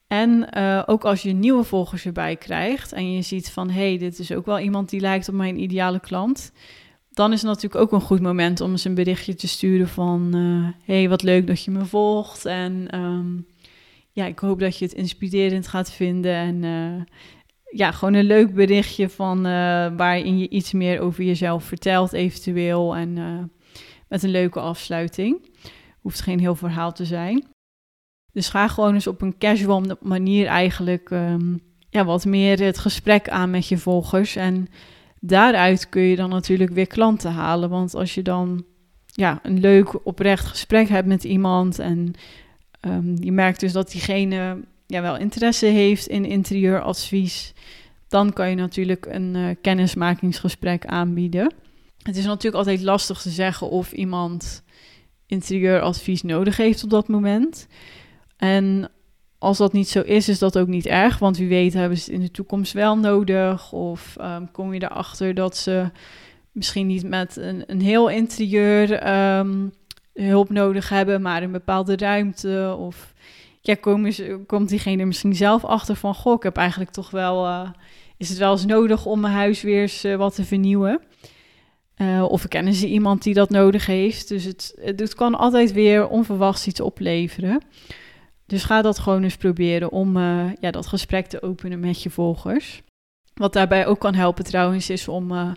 En 0.08 0.48
uh, 0.58 0.84
ook 0.86 1.04
als 1.06 1.22
je 1.22 1.34
nieuwe 1.34 1.64
volgers 1.64 2.06
erbij 2.06 2.36
krijgt 2.36 2.94
en 2.94 3.14
je 3.14 3.22
ziet 3.22 3.50
van 3.50 3.70
hé, 3.70 3.88
hey, 3.88 3.98
dit 3.98 4.20
is 4.20 4.32
ook 4.32 4.46
wel 4.46 4.60
iemand 4.60 4.90
die 4.90 5.00
lijkt 5.00 5.30
op 5.30 5.36
mijn 5.36 5.62
ideale 5.62 6.00
klant, 6.00 6.52
dan 7.18 7.34
is 7.34 7.42
het 7.42 7.50
natuurlijk 7.50 7.82
ook 7.82 7.92
een 7.92 8.08
goed 8.08 8.22
moment 8.22 8.62
om 8.62 8.72
eens 8.72 8.84
een 8.84 8.94
berichtje 8.94 9.36
te 9.36 9.48
sturen 9.48 9.88
van 9.88 10.36
uh, 10.36 10.68
hey, 10.84 11.10
wat 11.10 11.24
leuk 11.24 11.48
dat 11.48 11.64
je 11.64 11.72
me 11.72 11.86
volgt 11.86 12.46
en 12.46 13.00
um, 13.00 13.48
ja, 14.12 14.26
ik 14.26 14.40
hoop 14.40 14.60
dat 14.60 14.78
je 14.78 14.86
het 14.86 14.94
inspirerend 14.94 15.68
gaat 15.68 15.92
vinden 15.92 16.34
en 16.34 16.64
uh, 16.64 17.02
ja, 17.72 17.92
gewoon 17.92 18.14
een 18.14 18.26
leuk 18.26 18.54
berichtje 18.54 19.10
van 19.10 19.42
waarin 19.98 20.38
je 20.38 20.50
iets 20.50 20.74
meer 20.74 21.00
over 21.00 21.24
jezelf 21.24 21.64
vertelt 21.64 22.14
eventueel 22.14 22.96
en 22.96 23.14
met 24.08 24.24
een 24.24 24.30
leuke 24.30 24.60
afsluiting. 24.60 25.50
Hoeft 26.02 26.22
geen 26.22 26.40
heel 26.40 26.56
verhaal 26.56 26.94
te 26.94 27.06
zijn. 27.06 27.46
Dus 28.32 28.50
ga 28.50 28.68
gewoon 28.68 28.94
eens 28.94 29.08
op 29.08 29.22
een 29.22 29.38
casual 29.38 29.84
manier 30.02 30.46
eigenlijk 30.46 31.10
um, 31.10 31.62
ja, 31.90 32.06
wat 32.06 32.26
meer 32.26 32.60
het 32.60 32.78
gesprek 32.78 33.30
aan 33.30 33.50
met 33.50 33.68
je 33.68 33.78
volgers. 33.78 34.36
En 34.36 34.68
daaruit 35.20 35.90
kun 35.90 36.02
je 36.02 36.16
dan 36.16 36.30
natuurlijk 36.30 36.72
weer 36.72 36.88
klanten 36.88 37.32
halen. 37.32 37.70
Want 37.70 37.96
als 37.96 38.14
je 38.14 38.22
dan 38.22 38.66
ja, 39.06 39.40
een 39.44 39.60
leuk 39.60 40.06
oprecht 40.06 40.46
gesprek 40.46 40.90
hebt 40.90 41.08
met 41.08 41.24
iemand 41.24 41.80
en 41.80 42.14
um, 42.82 43.16
je 43.20 43.32
merkt 43.32 43.60
dus 43.60 43.72
dat 43.72 43.92
diegene 43.92 44.58
ja, 44.86 45.02
wel 45.02 45.18
interesse 45.18 45.66
heeft 45.66 46.08
in 46.08 46.26
interieuradvies, 46.26 47.54
dan 48.08 48.34
kan 48.34 48.50
je 48.50 48.56
natuurlijk 48.56 49.06
een 49.06 49.36
uh, 49.36 49.50
kennismakingsgesprek 49.62 50.86
aanbieden. 50.86 51.54
Het 52.02 52.18
is 52.18 52.26
natuurlijk 52.26 52.56
altijd 52.56 52.82
lastig 52.82 53.22
te 53.22 53.30
zeggen 53.30 53.70
of 53.70 53.92
iemand 53.92 54.64
interieuradvies 55.26 56.24
nodig 56.24 56.58
heeft 56.58 56.84
op 56.84 56.90
dat 56.90 57.08
moment. 57.08 57.68
En 58.38 58.90
als 59.40 59.58
dat 59.58 59.74
niet 59.74 59.90
zo 59.90 60.02
is, 60.02 60.30
is 60.30 60.40
dat 60.40 60.58
ook 60.58 60.68
niet 60.68 60.86
erg. 60.86 61.20
Want 61.20 61.38
wie 61.38 61.48
weet 61.48 61.74
hebben 61.74 61.98
ze 61.98 62.04
het 62.04 62.14
in 62.14 62.26
de 62.26 62.32
toekomst 62.32 62.74
wel 62.74 62.98
nodig. 62.98 63.72
Of 63.72 64.16
um, 64.22 64.52
kom 64.52 64.74
je 64.74 64.84
erachter 64.84 65.34
dat 65.34 65.58
ze 65.58 65.90
misschien 66.52 66.88
niet 66.88 67.04
met 67.04 67.36
een, 67.36 67.64
een 67.68 67.82
heel 67.82 68.10
interieur 68.10 69.08
um, 69.38 69.74
hulp 70.14 70.50
nodig 70.50 70.90
hebben, 70.90 71.22
maar 71.22 71.44
een 71.44 71.52
bepaalde 71.52 71.98
ruimte. 71.98 72.76
Of 72.80 73.14
ja, 73.62 73.76
komt 74.46 74.70
diegene 74.70 75.06
misschien 75.06 75.36
zelf 75.36 75.66
achter 75.66 75.96
van, 75.96 76.16
goh, 76.16 76.34
ik 76.34 76.44
heb 76.44 76.58
eigenlijk 76.58 76.92
toch 76.92 77.10
wel 77.10 77.46
uh, 77.46 77.70
is 78.18 78.30
het 78.30 78.38
wel 78.38 78.52
eens 78.52 78.66
nodig 78.66 79.06
om 79.06 79.20
mijn 79.20 79.34
huis 79.34 79.62
weer 79.62 79.82
eens 79.82 80.06
wat 80.18 80.36
te 80.36 80.44
vernieuwen. 80.44 81.02
of 82.22 82.48
kennen 82.48 82.74
ze 82.74 82.88
iemand 82.88 83.24
die 83.24 83.34
dat 83.34 83.50
nodig 83.50 83.86
heeft. 83.86 84.28
Dus 84.28 84.44
het, 84.44 84.78
het 84.82 85.16
kan 85.16 85.36
altijd 85.36 85.72
weer 85.72 86.08
onverwachts 86.08 86.68
iets 86.68 86.82
opleveren. 86.82 87.62
Dus 88.48 88.64
ga 88.64 88.82
dat 88.82 89.00
gewoon 89.00 89.24
eens 89.24 89.38
proberen 89.38 89.92
om 89.92 90.18
ja, 90.60 90.72
dat 90.72 90.88
gesprek 90.88 91.28
te 91.28 91.42
openen 91.42 91.80
met 91.80 92.04
je 92.04 92.10
volgers. 92.10 92.82
Wat 93.34 93.54
daarbij 93.54 93.86
ook 93.86 94.00
kan 94.00 94.16
helpen 94.16 94.44
trouwens 94.44 94.90
is 94.90 95.08
om 95.08 95.32
uh, 95.32 95.52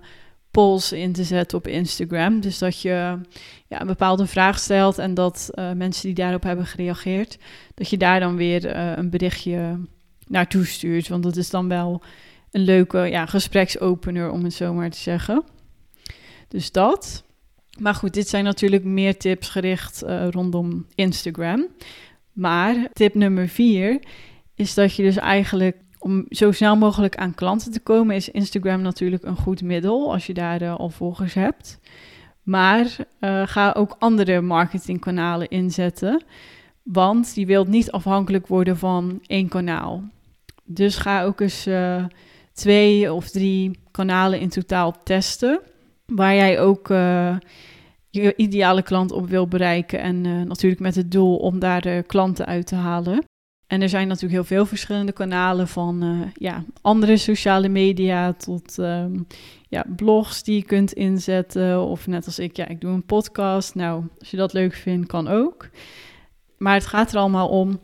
polls 0.51 0.93
in 0.93 1.13
te 1.13 1.25
zetten 1.25 1.59
op 1.59 1.67
Instagram. 1.67 2.41
Dus 2.41 2.59
dat 2.59 2.81
je 2.81 3.19
ja, 3.67 3.81
een 3.81 3.87
bepaalde 3.87 4.27
vraag 4.27 4.59
stelt 4.59 4.99
en 4.99 5.15
dat 5.15 5.51
uh, 5.55 5.73
mensen 5.73 6.07
die 6.07 6.15
daarop 6.15 6.43
hebben 6.43 6.67
gereageerd, 6.67 7.39
dat 7.75 7.91
je 7.91 7.97
daar 7.97 8.21
dan 8.21 8.37
weer 8.37 8.77
een 8.77 9.11
berichtje 9.11 9.79
naartoe 10.27 10.65
stuurt. 10.67 11.09
Want 11.09 11.23
dat 11.23 11.37
is 11.37 11.51
dan 11.51 11.69
wel 11.69 12.03
een 12.51 12.65
leuke 12.65 12.99
ja, 12.99 13.27
gespreksopener, 13.27 14.31
om 14.31 14.45
het 14.45 14.55
zo 14.55 14.75
maar 14.75 14.91
te 14.91 14.99
zeggen. 14.99 15.45
Dus 16.49 16.73
dat. 16.73 17.25
Maar 17.79 17.95
goed, 17.95 18.15
dit 18.15 18.29
zijn 18.29 18.45
natuurlijk 18.45 18.85
meer 18.85 19.19
tips 19.19 19.49
gericht 19.49 20.03
rondom 20.31 20.87
Instagram. 20.95 21.67
Maar 22.41 22.89
tip 22.93 23.15
nummer 23.15 23.49
vier 23.49 24.03
is 24.55 24.75
dat 24.75 24.95
je 24.95 25.03
dus 25.03 25.17
eigenlijk 25.17 25.77
om 25.99 26.27
zo 26.29 26.53
snel 26.53 26.77
mogelijk 26.77 27.17
aan 27.17 27.35
klanten 27.35 27.73
te 27.73 27.81
komen, 27.81 28.17
is 28.17 28.29
Instagram 28.29 28.83
natuurlijk 28.83 29.25
een 29.25 29.37
goed 29.37 29.63
middel 29.63 30.13
als 30.13 30.27
je 30.27 30.35
daar 30.35 30.63
uh, 30.63 30.75
al 30.75 30.91
volgers 30.91 31.35
hebt. 31.35 31.81
Maar 32.43 32.87
uh, 33.21 33.43
ga 33.47 33.73
ook 33.73 33.97
andere 33.99 34.41
marketingkanalen 34.41 35.49
inzetten, 35.49 36.23
want 36.83 37.33
je 37.35 37.47
wilt 37.47 37.69
niet 37.69 37.91
afhankelijk 37.91 38.47
worden 38.47 38.77
van 38.77 39.21
één 39.27 39.49
kanaal. 39.49 40.05
Dus 40.65 40.97
ga 40.97 41.23
ook 41.23 41.41
eens 41.41 41.67
uh, 41.67 42.05
twee 42.53 43.13
of 43.13 43.31
drie 43.31 43.79
kanalen 43.91 44.41
in 44.41 44.49
totaal 44.49 45.03
testen, 45.03 45.61
waar 46.07 46.35
jij 46.35 46.61
ook 46.61 46.89
je 48.11 48.37
ideale 48.37 48.83
klant 48.83 49.13
op 49.13 49.29
wil 49.29 49.49
bereiken 49.49 50.01
en 50.01 50.47
natuurlijk 50.47 50.81
met 50.81 50.95
het 50.95 51.11
doel 51.11 51.37
om 51.37 51.59
daar 51.59 51.81
de 51.81 52.05
klanten 52.07 52.47
uit 52.47 52.67
te 52.67 52.75
halen. 52.75 53.25
En 53.71 53.83
er 53.83 53.89
zijn 53.89 54.07
natuurlijk 54.07 54.35
heel 54.35 54.57
veel 54.57 54.67
verschillende 54.67 55.13
kanalen 55.13 55.69
van 55.69 56.05
uh, 56.05 56.21
ja, 56.35 56.65
andere 56.81 57.17
sociale 57.17 57.69
media 57.69 58.33
tot 58.33 58.79
um, 58.79 59.27
ja, 59.69 59.85
blogs 59.97 60.43
die 60.43 60.57
je 60.57 60.63
kunt 60.63 60.93
inzetten. 60.93 61.81
Of 61.81 62.07
net 62.07 62.27
als 62.27 62.39
ik, 62.39 62.57
ja, 62.57 62.69
ik 62.69 62.81
doe 62.81 62.93
een 62.93 63.05
podcast. 63.05 63.75
Nou, 63.75 64.05
als 64.19 64.31
je 64.31 64.37
dat 64.37 64.53
leuk 64.53 64.75
vindt, 64.75 65.07
kan 65.07 65.29
ook. 65.29 65.69
Maar 66.59 66.75
het 66.75 66.87
gaat 66.87 67.13
er 67.13 67.19
allemaal 67.19 67.49
om 67.49 67.81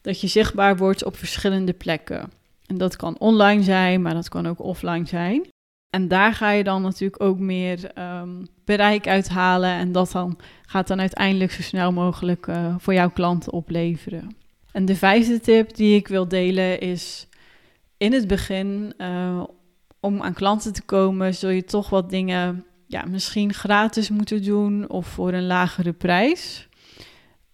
dat 0.00 0.20
je 0.20 0.26
zichtbaar 0.26 0.76
wordt 0.76 1.04
op 1.04 1.16
verschillende 1.16 1.72
plekken. 1.72 2.30
En 2.66 2.78
dat 2.78 2.96
kan 2.96 3.18
online 3.18 3.62
zijn, 3.62 4.02
maar 4.02 4.14
dat 4.14 4.28
kan 4.28 4.46
ook 4.46 4.62
offline 4.62 5.06
zijn. 5.06 5.49
En 5.90 6.08
daar 6.08 6.34
ga 6.34 6.50
je 6.50 6.64
dan 6.64 6.82
natuurlijk 6.82 7.22
ook 7.22 7.38
meer 7.38 7.90
um, 7.98 8.46
bereik 8.64 9.08
uithalen. 9.08 9.70
En 9.70 9.92
dat 9.92 10.12
dan 10.12 10.38
gaat 10.66 10.88
dan 10.88 11.00
uiteindelijk 11.00 11.52
zo 11.52 11.62
snel 11.62 11.92
mogelijk 11.92 12.46
uh, 12.46 12.74
voor 12.78 12.94
jouw 12.94 13.10
klanten 13.10 13.52
opleveren. 13.52 14.36
En 14.72 14.84
de 14.84 14.96
vijfde 14.96 15.40
tip 15.40 15.74
die 15.74 15.94
ik 15.94 16.08
wil 16.08 16.28
delen 16.28 16.80
is: 16.80 17.28
in 17.96 18.12
het 18.12 18.26
begin, 18.26 18.94
uh, 18.98 19.42
om 20.00 20.22
aan 20.22 20.34
klanten 20.34 20.72
te 20.72 20.82
komen, 20.82 21.34
zul 21.34 21.50
je 21.50 21.64
toch 21.64 21.90
wat 21.90 22.10
dingen 22.10 22.64
ja, 22.86 23.04
misschien 23.04 23.52
gratis 23.54 24.10
moeten 24.10 24.42
doen 24.42 24.88
of 24.88 25.06
voor 25.06 25.32
een 25.32 25.46
lagere 25.46 25.92
prijs. 25.92 26.68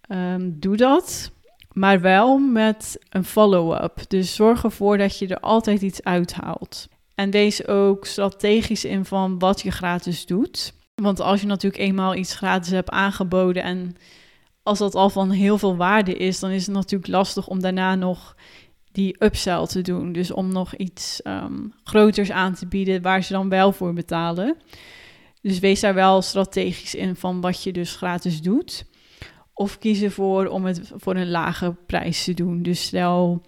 Um, 0.08 0.56
doe 0.60 0.76
dat, 0.76 1.30
maar 1.72 2.00
wel 2.00 2.38
met 2.38 2.98
een 3.08 3.24
follow-up. 3.24 4.00
Dus 4.08 4.34
zorg 4.34 4.64
ervoor 4.64 4.98
dat 4.98 5.18
je 5.18 5.28
er 5.28 5.40
altijd 5.40 5.82
iets 5.82 6.02
uithaalt. 6.02 6.88
En 7.16 7.30
wees 7.30 7.66
ook 7.66 8.06
strategisch 8.06 8.84
in 8.84 9.04
van 9.04 9.38
wat 9.38 9.60
je 9.62 9.70
gratis 9.70 10.26
doet. 10.26 10.72
Want 10.94 11.20
als 11.20 11.40
je 11.40 11.46
natuurlijk 11.46 11.82
eenmaal 11.82 12.14
iets 12.14 12.34
gratis 12.34 12.72
hebt 12.72 12.90
aangeboden 12.90 13.62
en 13.62 13.96
als 14.62 14.78
dat 14.78 14.94
al 14.94 15.10
van 15.10 15.30
heel 15.30 15.58
veel 15.58 15.76
waarde 15.76 16.14
is, 16.14 16.40
dan 16.40 16.50
is 16.50 16.66
het 16.66 16.74
natuurlijk 16.74 17.10
lastig 17.10 17.48
om 17.48 17.60
daarna 17.60 17.94
nog 17.94 18.36
die 18.92 19.16
upsell 19.18 19.66
te 19.66 19.82
doen. 19.82 20.12
Dus 20.12 20.30
om 20.30 20.52
nog 20.52 20.74
iets 20.74 21.20
um, 21.24 21.72
groters 21.84 22.30
aan 22.30 22.54
te 22.54 22.66
bieden 22.66 23.02
waar 23.02 23.22
ze 23.22 23.32
dan 23.32 23.48
wel 23.48 23.72
voor 23.72 23.92
betalen. 23.92 24.56
Dus 25.40 25.58
wees 25.58 25.80
daar 25.80 25.94
wel 25.94 26.22
strategisch 26.22 26.94
in 26.94 27.16
van 27.16 27.40
wat 27.40 27.62
je 27.62 27.72
dus 27.72 27.96
gratis 27.96 28.42
doet. 28.42 28.84
Of 29.54 29.78
kies 29.78 30.02
ervoor 30.02 30.46
om 30.46 30.64
het 30.64 30.92
voor 30.96 31.16
een 31.16 31.30
lage 31.30 31.76
prijs 31.86 32.24
te 32.24 32.34
doen. 32.34 32.62
Dus 32.62 32.82
stel, 32.82 33.42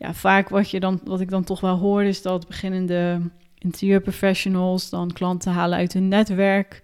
ja, 0.00 0.14
vaak 0.14 0.48
wat, 0.48 0.70
je 0.70 0.80
dan, 0.80 1.00
wat 1.04 1.20
ik 1.20 1.30
dan 1.30 1.44
toch 1.44 1.60
wel 1.60 1.76
hoor 1.76 2.02
is 2.02 2.22
dat 2.22 2.46
beginnende 2.46 3.20
interieurprofessionals 3.58 4.90
dan 4.90 5.12
klanten 5.12 5.52
halen 5.52 5.78
uit 5.78 5.92
hun 5.92 6.08
netwerk. 6.08 6.82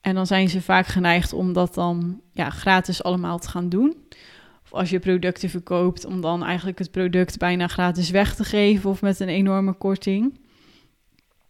En 0.00 0.14
dan 0.14 0.26
zijn 0.26 0.48
ze 0.48 0.62
vaak 0.62 0.86
geneigd 0.86 1.32
om 1.32 1.52
dat 1.52 1.74
dan 1.74 2.20
ja, 2.32 2.50
gratis 2.50 3.02
allemaal 3.02 3.38
te 3.38 3.48
gaan 3.48 3.68
doen. 3.68 3.96
Of 4.64 4.72
als 4.72 4.90
je 4.90 4.98
producten 4.98 5.50
verkoopt, 5.50 6.04
om 6.04 6.20
dan 6.20 6.44
eigenlijk 6.44 6.78
het 6.78 6.90
product 6.90 7.38
bijna 7.38 7.66
gratis 7.66 8.10
weg 8.10 8.34
te 8.34 8.44
geven 8.44 8.90
of 8.90 9.02
met 9.02 9.20
een 9.20 9.28
enorme 9.28 9.72
korting. 9.72 10.38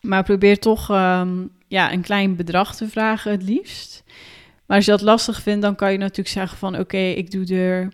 Maar 0.01 0.23
probeer 0.23 0.59
toch 0.59 0.91
um, 0.91 1.51
ja, 1.69 1.93
een 1.93 2.03
klein 2.03 2.37
bedrag 2.37 2.77
te 2.77 2.89
vragen 2.89 3.31
het 3.31 3.43
liefst. 3.43 4.05
Maar 4.67 4.77
als 4.77 4.85
je 4.87 4.91
dat 4.91 5.01
lastig 5.01 5.43
vindt, 5.43 5.63
dan 5.63 5.75
kan 5.75 5.93
je 5.93 5.99
natuurlijk 5.99 6.29
zeggen 6.29 6.59
van 6.59 6.79
oké, 6.79 6.99
ik 6.99 7.31
doe 7.31 7.57
er 7.57 7.93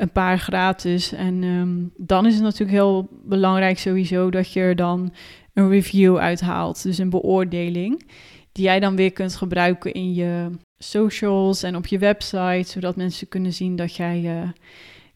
een 0.00 0.12
paar 0.12 0.38
gratis. 0.38 1.12
En 1.12 1.42
um, 1.42 1.92
dan 1.96 2.26
is 2.26 2.34
het 2.34 2.42
natuurlijk 2.42 2.70
heel 2.70 3.08
belangrijk 3.24 3.78
sowieso 3.78 4.30
dat 4.30 4.52
je 4.52 4.60
er 4.60 4.76
dan 4.76 5.12
een 5.54 5.68
review 5.68 6.16
uithaalt. 6.16 6.82
Dus 6.82 6.98
een 6.98 7.10
beoordeling 7.10 8.08
die 8.52 8.64
jij 8.64 8.80
dan 8.80 8.96
weer 8.96 9.12
kunt 9.12 9.36
gebruiken 9.36 9.92
in 9.92 10.14
je 10.14 10.50
socials 10.78 11.62
en 11.62 11.76
op 11.76 11.86
je 11.86 11.98
website, 11.98 12.70
zodat 12.70 12.96
mensen 12.96 13.28
kunnen 13.28 13.52
zien 13.52 13.76
dat 13.76 13.96
jij 13.96 14.20
uh, 14.22 14.48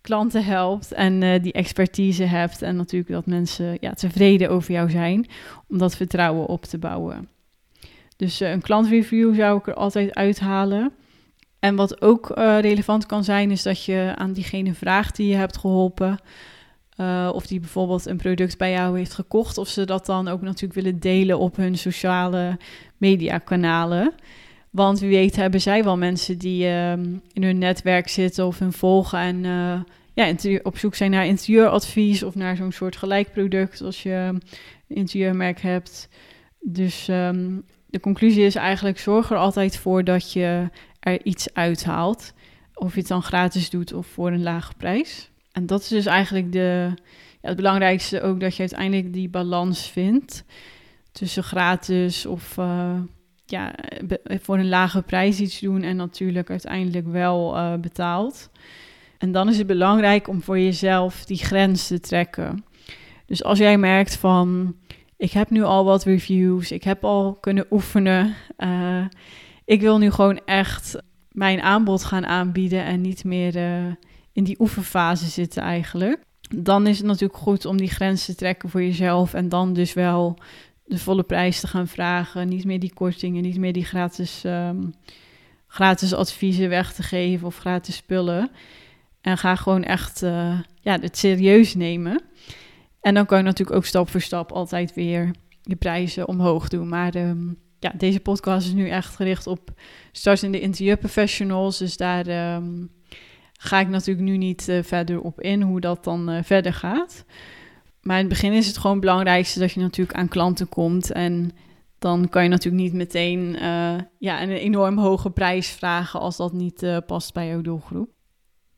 klanten 0.00 0.45
helpt 0.45 0.93
en 0.93 1.23
uh, 1.23 1.43
die 1.43 1.53
expertise 1.53 2.25
hebt 2.25 2.62
en 2.62 2.76
natuurlijk 2.76 3.12
dat 3.12 3.26
mensen 3.26 3.76
ja, 3.81 3.93
tevreden 3.93 4.50
over 4.50 4.73
jou 4.73 4.91
zijn 4.91 5.26
om 5.69 5.79
dat 5.79 5.97
vertrouwen 5.97 6.47
op 6.47 6.64
te 6.64 6.79
bouwen. 6.79 7.29
Dus 8.17 8.43
uh, 8.43 8.50
een 8.50 8.62
klantreview 8.62 9.35
zou 9.35 9.59
ik 9.59 9.67
er 9.67 9.75
altijd 9.75 10.14
uithalen. 10.14 10.93
En 11.64 11.76
wat 11.76 12.02
ook 12.02 12.33
relevant 12.61 13.06
kan 13.06 13.25
zijn, 13.25 13.50
is 13.50 13.62
dat 13.62 13.85
je 13.85 14.12
aan 14.16 14.33
diegene 14.33 14.75
vraagt 14.75 15.16
die 15.16 15.28
je 15.28 15.35
hebt 15.35 15.59
geholpen. 15.59 16.18
Uh, 16.97 17.30
of 17.35 17.47
die 17.47 17.61
bijvoorbeeld 17.61 18.06
een 18.06 18.16
product 18.16 18.59
bij 18.59 18.71
jou 18.71 18.99
heeft 18.99 19.14
gekocht, 19.14 19.59
of 19.59 19.68
ze 19.68 19.85
dat 19.85 20.06
dan 20.06 20.28
ook 20.28 20.40
natuurlijk 20.40 20.75
willen 20.75 21.00
delen 21.00 21.38
op 21.38 21.56
hun 21.56 21.78
sociale 21.78 22.59
mediakanalen. 22.97 24.14
Want 24.71 25.00
wie 25.00 25.11
weet 25.11 25.37
hebben 25.37 25.61
zij 25.61 25.85
wel 25.85 25.97
mensen 25.97 26.38
die 26.38 26.64
uh, 26.64 26.92
in 27.33 27.42
hun 27.42 27.59
netwerk 27.59 28.09
zitten 28.09 28.47
of 28.47 28.59
hun 28.59 28.73
volgen 28.73 29.18
en 29.18 29.44
uh, 29.44 29.80
ja, 30.14 30.59
op 30.62 30.78
zoek 30.78 30.94
zijn 30.94 31.11
naar 31.11 31.26
interieuradvies 31.26 32.23
of 32.23 32.35
naar 32.35 32.56
zo'n 32.56 32.73
soort 32.73 32.97
gelijkproduct 32.97 33.80
als 33.80 34.02
je 34.02 34.11
een 34.11 34.42
interieurmerk 34.88 35.61
hebt. 35.61 36.09
Dus 36.61 37.09
um, 37.09 37.64
de 37.94 38.00
conclusie 38.00 38.44
is 38.44 38.54
eigenlijk 38.54 38.99
zorg 38.99 39.30
er 39.30 39.37
altijd 39.37 39.76
voor 39.76 40.04
dat 40.04 40.33
je 40.33 40.68
er 41.04 41.25
iets 41.25 41.54
uithaalt. 41.54 42.32
Of 42.75 42.94
je 42.94 42.99
het 42.99 43.08
dan 43.08 43.23
gratis 43.23 43.70
doet 43.70 43.92
of 43.92 44.06
voor 44.06 44.32
een 44.32 44.42
lage 44.42 44.73
prijs. 44.76 45.30
En 45.52 45.66
dat 45.66 45.80
is 45.80 45.88
dus 45.88 46.06
eigenlijk 46.06 46.52
de, 46.52 46.92
ja, 47.40 47.49
het 47.49 47.56
belangrijkste 47.56 48.20
ook, 48.20 48.40
dat 48.40 48.54
je 48.54 48.61
uiteindelijk 48.61 49.12
die 49.12 49.28
balans 49.28 49.90
vindt 49.90 50.44
tussen 51.12 51.42
gratis 51.42 52.26
of 52.26 52.56
uh, 52.56 52.99
ja, 53.46 53.75
voor 54.26 54.58
een 54.58 54.68
lage 54.68 55.02
prijs 55.02 55.40
iets 55.40 55.61
doen 55.61 55.82
en 55.82 55.96
natuurlijk 55.96 56.50
uiteindelijk 56.50 57.06
wel 57.06 57.56
uh, 57.56 57.75
betaald. 57.75 58.50
En 59.18 59.32
dan 59.32 59.49
is 59.49 59.58
het 59.58 59.66
belangrijk 59.66 60.28
om 60.28 60.42
voor 60.42 60.58
jezelf 60.58 61.25
die 61.25 61.38
grens 61.38 61.87
te 61.87 62.00
trekken. 62.00 62.64
Dus 63.26 63.44
als 63.44 63.58
jij 63.58 63.78
merkt 63.78 64.16
van, 64.16 64.76
ik 65.16 65.30
heb 65.30 65.50
nu 65.50 65.62
al 65.62 65.84
wat 65.84 66.04
reviews, 66.04 66.73
ik 66.73 66.84
heb 66.84 67.04
al 67.04 67.37
kunnen 67.40 67.66
oefenen, 67.70 68.34
uh, 68.58 69.04
ik 69.64 69.80
wil 69.80 69.99
nu 69.99 70.11
gewoon 70.11 70.40
echt 70.44 71.02
mijn 71.28 71.61
aanbod 71.61 72.04
gaan 72.04 72.26
aanbieden 72.26 72.85
en 72.85 73.00
niet 73.00 73.25
meer 73.25 73.56
in 74.33 74.44
die 74.44 74.61
oefenfase 74.61 75.26
zitten 75.26 75.62
eigenlijk. 75.62 76.23
Dan 76.49 76.87
is 76.87 76.99
het 76.99 77.06
natuurlijk 77.06 77.38
goed 77.38 77.64
om 77.64 77.76
die 77.76 77.90
grens 77.90 78.25
te 78.25 78.35
trekken 78.35 78.68
voor 78.68 78.83
jezelf 78.83 79.35
en 79.35 79.49
dan 79.49 79.73
dus 79.73 79.92
wel 79.92 80.38
de 80.85 80.99
volle 80.99 81.23
prijs 81.23 81.61
te 81.61 81.66
gaan 81.66 81.88
vragen. 81.88 82.49
Niet 82.49 82.64
meer 82.64 82.80
die 82.80 82.94
kortingen, 82.94 83.42
niet 83.42 83.59
meer 83.59 83.73
die 83.73 83.85
gratis, 83.85 84.42
um, 84.47 84.94
gratis 85.66 86.14
adviezen 86.14 86.68
weg 86.68 86.92
te 86.92 87.02
geven 87.02 87.47
of 87.47 87.59
gratis 87.59 87.97
spullen. 87.97 88.50
En 89.21 89.38
ga 89.38 89.56
gewoon 89.56 89.83
echt 89.83 90.23
uh, 90.23 90.61
ja, 90.80 91.00
het 91.00 91.18
serieus 91.18 91.75
nemen. 91.75 92.23
En 93.00 93.14
dan 93.14 93.26
kan 93.26 93.38
je 93.38 93.44
natuurlijk 93.44 93.76
ook 93.76 93.85
stap 93.85 94.11
voor 94.11 94.21
stap 94.21 94.52
altijd 94.52 94.94
weer 94.94 95.30
je 95.62 95.76
prijzen 95.76 96.28
omhoog 96.28 96.68
doen. 96.68 96.88
Maar 96.88 97.14
um, 97.14 97.59
ja, 97.85 97.93
deze 97.97 98.21
podcast 98.21 98.67
is 98.67 98.73
nu 98.73 98.88
echt 98.88 99.14
gericht 99.14 99.47
op 99.47 99.71
startende 100.12 100.61
interieurprofessionals. 100.61 101.79
Dus 101.79 101.97
daar 101.97 102.55
um, 102.57 102.91
ga 103.53 103.81
ik 103.81 103.88
natuurlijk 103.88 104.26
nu 104.26 104.37
niet 104.37 104.69
uh, 104.69 104.83
verder 104.83 105.21
op 105.21 105.41
in 105.41 105.62
hoe 105.62 105.81
dat 105.81 106.05
dan 106.05 106.31
uh, 106.31 106.43
verder 106.43 106.73
gaat. 106.73 107.25
Maar 108.00 108.17
in 108.17 108.25
het 108.25 108.33
begin 108.33 108.53
is 108.53 108.67
het 108.67 108.76
gewoon 108.76 108.93
het 108.97 109.05
belangrijkste 109.05 109.59
dat 109.59 109.73
je 109.73 109.81
natuurlijk 109.81 110.19
aan 110.19 110.29
klanten 110.29 110.69
komt. 110.69 111.12
En 111.12 111.50
dan 111.99 112.29
kan 112.29 112.43
je 112.43 112.49
natuurlijk 112.49 112.83
niet 112.83 112.93
meteen 112.93 113.57
uh, 113.62 113.95
ja, 114.19 114.43
een 114.43 114.50
enorm 114.50 114.99
hoge 114.99 115.31
prijs 115.31 115.69
vragen 115.69 116.21
als 116.21 116.37
dat 116.37 116.53
niet 116.53 116.87
past 117.07 117.33
bij 117.33 117.49
jouw 117.49 117.61
doelgroep. 117.61 118.09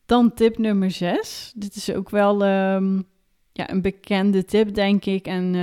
Dan 0.06 0.34
tip 0.34 0.58
nummer 0.58 0.90
6. 0.90 1.52
Dit 1.56 1.76
is 1.76 1.92
ook 1.92 2.10
wel 2.10 2.46
um, 2.74 3.06
ja, 3.52 3.70
een 3.70 3.82
bekende 3.82 4.44
tip, 4.44 4.74
denk 4.74 5.04
ik. 5.04 5.26
En 5.26 5.54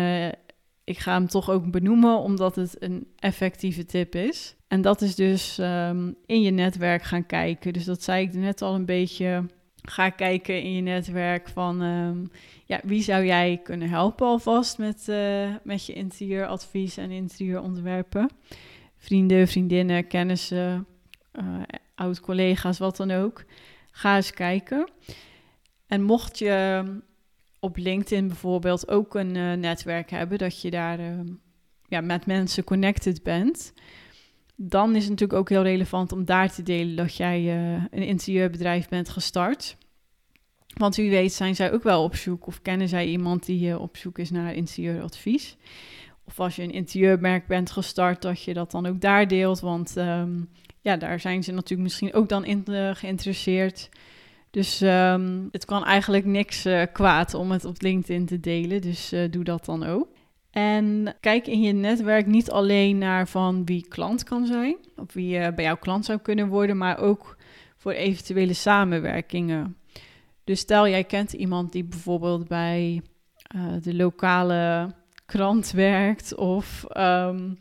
ik 0.83 0.99
ga 0.99 1.13
hem 1.13 1.27
toch 1.27 1.49
ook 1.49 1.71
benoemen, 1.71 2.17
omdat 2.17 2.55
het 2.55 2.75
een 2.79 3.07
effectieve 3.19 3.85
tip 3.85 4.15
is. 4.15 4.55
En 4.67 4.81
dat 4.81 5.01
is 5.01 5.15
dus 5.15 5.57
um, 5.57 6.15
in 6.25 6.41
je 6.41 6.51
netwerk 6.51 7.03
gaan 7.03 7.25
kijken. 7.25 7.73
Dus 7.73 7.85
dat 7.85 8.03
zei 8.03 8.25
ik 8.25 8.33
net 8.33 8.61
al 8.61 8.75
een 8.75 8.85
beetje. 8.85 9.45
Ga 9.81 10.09
kijken 10.09 10.61
in 10.61 10.73
je 10.73 10.81
netwerk 10.81 11.49
van 11.49 11.81
um, 11.81 12.31
ja, 12.65 12.79
wie 12.83 13.01
zou 13.01 13.25
jij 13.25 13.59
kunnen 13.63 13.89
helpen 13.89 14.27
alvast 14.27 14.77
met, 14.77 15.05
uh, 15.09 15.55
met 15.63 15.85
je 15.85 15.93
interieuradvies 15.93 16.97
en 16.97 17.11
interieurontwerpen. 17.11 18.29
Vrienden, 18.97 19.47
vriendinnen, 19.47 20.07
kennissen, 20.07 20.87
uh, 21.33 21.61
oud-collega's, 21.95 22.77
wat 22.77 22.97
dan 22.97 23.11
ook. 23.11 23.43
Ga 23.91 24.15
eens 24.15 24.31
kijken. 24.31 24.89
En 25.87 26.01
mocht 26.01 26.39
je 26.39 26.83
op 27.63 27.77
LinkedIn 27.77 28.27
bijvoorbeeld 28.27 28.87
ook 28.87 29.15
een 29.15 29.35
uh, 29.35 29.53
netwerk 29.53 30.09
hebben, 30.09 30.37
dat 30.37 30.61
je 30.61 30.71
daar 30.71 30.99
ja, 31.87 32.01
met 32.01 32.25
mensen 32.25 32.63
connected 32.63 33.23
bent, 33.23 33.73
dan 34.55 34.95
is 34.95 35.01
het 35.01 35.09
natuurlijk 35.09 35.39
ook 35.39 35.49
heel 35.49 35.63
relevant 35.63 36.11
om 36.11 36.25
daar 36.25 36.51
te 36.51 36.63
delen 36.63 36.95
dat 36.95 37.15
jij 37.15 37.41
uh, 37.41 37.83
een 37.91 38.03
interieurbedrijf 38.03 38.89
bent 38.89 39.09
gestart. 39.09 39.77
Want 40.77 40.95
wie 40.95 41.09
weet 41.09 41.33
zijn 41.33 41.55
zij 41.55 41.73
ook 41.73 41.83
wel 41.83 42.03
op 42.03 42.15
zoek 42.15 42.47
of 42.47 42.61
kennen 42.61 42.89
zij 42.89 43.05
iemand 43.05 43.45
die 43.45 43.69
uh, 43.69 43.81
op 43.81 43.97
zoek 43.97 44.17
is 44.17 44.31
naar 44.31 44.53
interieuradvies. 44.53 45.57
Of 46.25 46.39
als 46.39 46.55
je 46.55 46.63
een 46.63 46.71
interieurmerk 46.71 47.47
bent 47.47 47.71
gestart, 47.71 48.21
dat 48.21 48.43
je 48.43 48.53
dat 48.53 48.71
dan 48.71 48.85
ook 48.85 49.01
daar 49.01 49.27
deelt. 49.27 49.59
Want 49.59 49.97
um, 49.97 50.49
ja, 50.81 50.97
daar 50.97 51.19
zijn 51.19 51.43
ze 51.43 51.51
natuurlijk 51.51 51.81
misschien 51.81 52.13
ook 52.13 52.29
dan 52.29 52.45
in 52.45 52.63
geïnteresseerd. 52.95 53.89
Dus 54.53 54.81
um, 54.81 55.47
het 55.51 55.65
kan 55.65 55.85
eigenlijk 55.85 56.25
niks 56.25 56.67
kwaad 56.91 57.33
om 57.33 57.51
het 57.51 57.65
op 57.65 57.81
LinkedIn 57.81 58.25
te 58.25 58.39
delen. 58.39 58.81
Dus 58.81 59.13
doe 59.29 59.43
dat 59.43 59.65
dan 59.65 59.83
ook. 59.83 60.07
En 60.51 61.15
kijk 61.19 61.47
in 61.47 61.61
je 61.61 61.73
netwerk 61.73 62.25
niet 62.25 62.51
alleen 62.51 62.97
naar 62.97 63.27
van 63.27 63.65
wie 63.65 63.87
klant 63.87 64.23
kan 64.23 64.45
zijn, 64.45 64.75
of 64.95 65.13
wie 65.13 65.37
uh, 65.37 65.47
bij 65.55 65.63
jouw 65.63 65.77
klant 65.77 66.05
zou 66.05 66.19
kunnen 66.19 66.47
worden, 66.47 66.77
maar 66.77 66.97
ook 66.97 67.37
voor 67.77 67.91
eventuele 67.91 68.53
samenwerkingen. 68.53 69.77
Dus 70.43 70.59
stel 70.59 70.87
jij 70.87 71.03
kent 71.03 71.33
iemand 71.33 71.71
die 71.71 71.83
bijvoorbeeld 71.83 72.47
bij 72.47 73.01
de 73.81 73.95
lokale 73.95 74.93
krant 75.25 75.71
werkt, 75.71 76.35
of 76.35 76.85
um, 76.97 77.57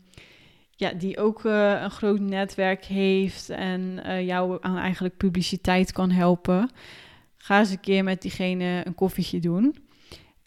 ja, 0.75 0.91
die 0.91 1.17
ook 1.17 1.43
uh, 1.43 1.81
een 1.81 1.91
groot 1.91 2.19
netwerk 2.19 2.85
heeft 2.85 3.49
en 3.49 4.01
jou 4.25 4.57
aan 4.61 4.77
eigenlijk 4.77 5.17
publiciteit 5.17 5.91
kan 5.91 6.11
helpen. 6.11 6.69
Ga 7.37 7.59
eens 7.59 7.69
een 7.69 7.79
keer 7.79 8.03
met 8.03 8.21
diegene 8.21 8.81
een 8.85 8.95
koffietje 8.95 9.39
doen. 9.39 9.75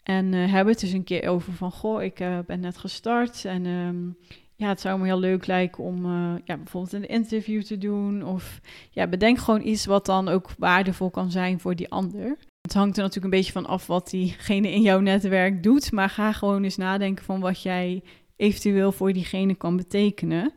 En 0.03 0.33
uh, 0.33 0.51
hebben 0.51 0.73
het 0.73 0.81
dus 0.81 0.91
een 0.91 1.03
keer 1.03 1.29
over 1.29 1.53
van, 1.53 1.71
goh, 1.71 2.03
ik 2.03 2.19
uh, 2.19 2.39
ben 2.45 2.59
net 2.59 2.77
gestart 2.77 3.45
en 3.45 3.65
um, 3.65 4.17
ja, 4.55 4.67
het 4.67 4.81
zou 4.81 4.99
me 4.99 5.05
heel 5.05 5.19
leuk 5.19 5.47
lijken 5.47 5.83
om 5.83 6.05
uh, 6.05 6.33
ja, 6.45 6.57
bijvoorbeeld 6.57 6.93
een 6.93 7.07
interview 7.07 7.63
te 7.63 7.77
doen. 7.77 8.23
Of 8.23 8.59
ja, 8.91 9.07
bedenk 9.07 9.37
gewoon 9.37 9.65
iets 9.65 9.85
wat 9.85 10.05
dan 10.05 10.27
ook 10.27 10.49
waardevol 10.57 11.09
kan 11.09 11.31
zijn 11.31 11.59
voor 11.59 11.75
die 11.75 11.89
ander. 11.89 12.37
Het 12.61 12.73
hangt 12.73 12.97
er 12.97 13.03
natuurlijk 13.03 13.33
een 13.33 13.39
beetje 13.39 13.51
van 13.51 13.65
af 13.65 13.87
wat 13.87 14.09
diegene 14.09 14.71
in 14.71 14.81
jouw 14.81 14.99
netwerk 14.99 15.63
doet. 15.63 15.91
Maar 15.91 16.09
ga 16.09 16.31
gewoon 16.31 16.63
eens 16.63 16.77
nadenken 16.77 17.25
van 17.25 17.39
wat 17.39 17.61
jij 17.61 18.03
eventueel 18.37 18.91
voor 18.91 19.13
diegene 19.13 19.55
kan 19.55 19.77
betekenen. 19.77 20.53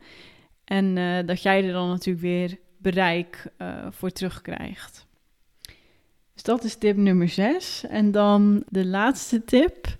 En 0.63 0.95
dat 1.25 1.41
jij 1.41 1.65
er 1.65 1.73
dan 1.73 1.89
natuurlijk 1.89 2.25
weer 2.25 2.57
bereik 2.77 3.51
voor 3.91 4.11
terugkrijgt. 4.11 5.07
Dus 6.33 6.53
dat 6.53 6.63
is 6.63 6.75
tip 6.75 6.97
nummer 6.97 7.29
6. 7.29 7.85
En 7.87 8.11
dan 8.11 8.63
de 8.69 8.85
laatste 8.85 9.43
tip. 9.43 9.97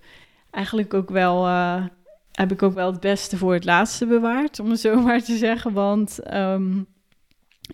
Eigenlijk 0.50 0.94
ook 0.94 1.10
wel, 1.10 1.46
uh, 1.46 1.86
heb 2.32 2.52
ik 2.52 2.62
ook 2.62 2.74
wel 2.74 2.90
het 2.90 3.00
beste 3.00 3.36
voor 3.36 3.52
het 3.52 3.64
laatste 3.64 4.06
bewaard, 4.06 4.60
om 4.60 4.70
het 4.70 4.80
zo 4.80 5.00
maar 5.02 5.22
te 5.22 5.36
zeggen. 5.36 5.72
Want 5.72 6.34
um, 6.34 6.86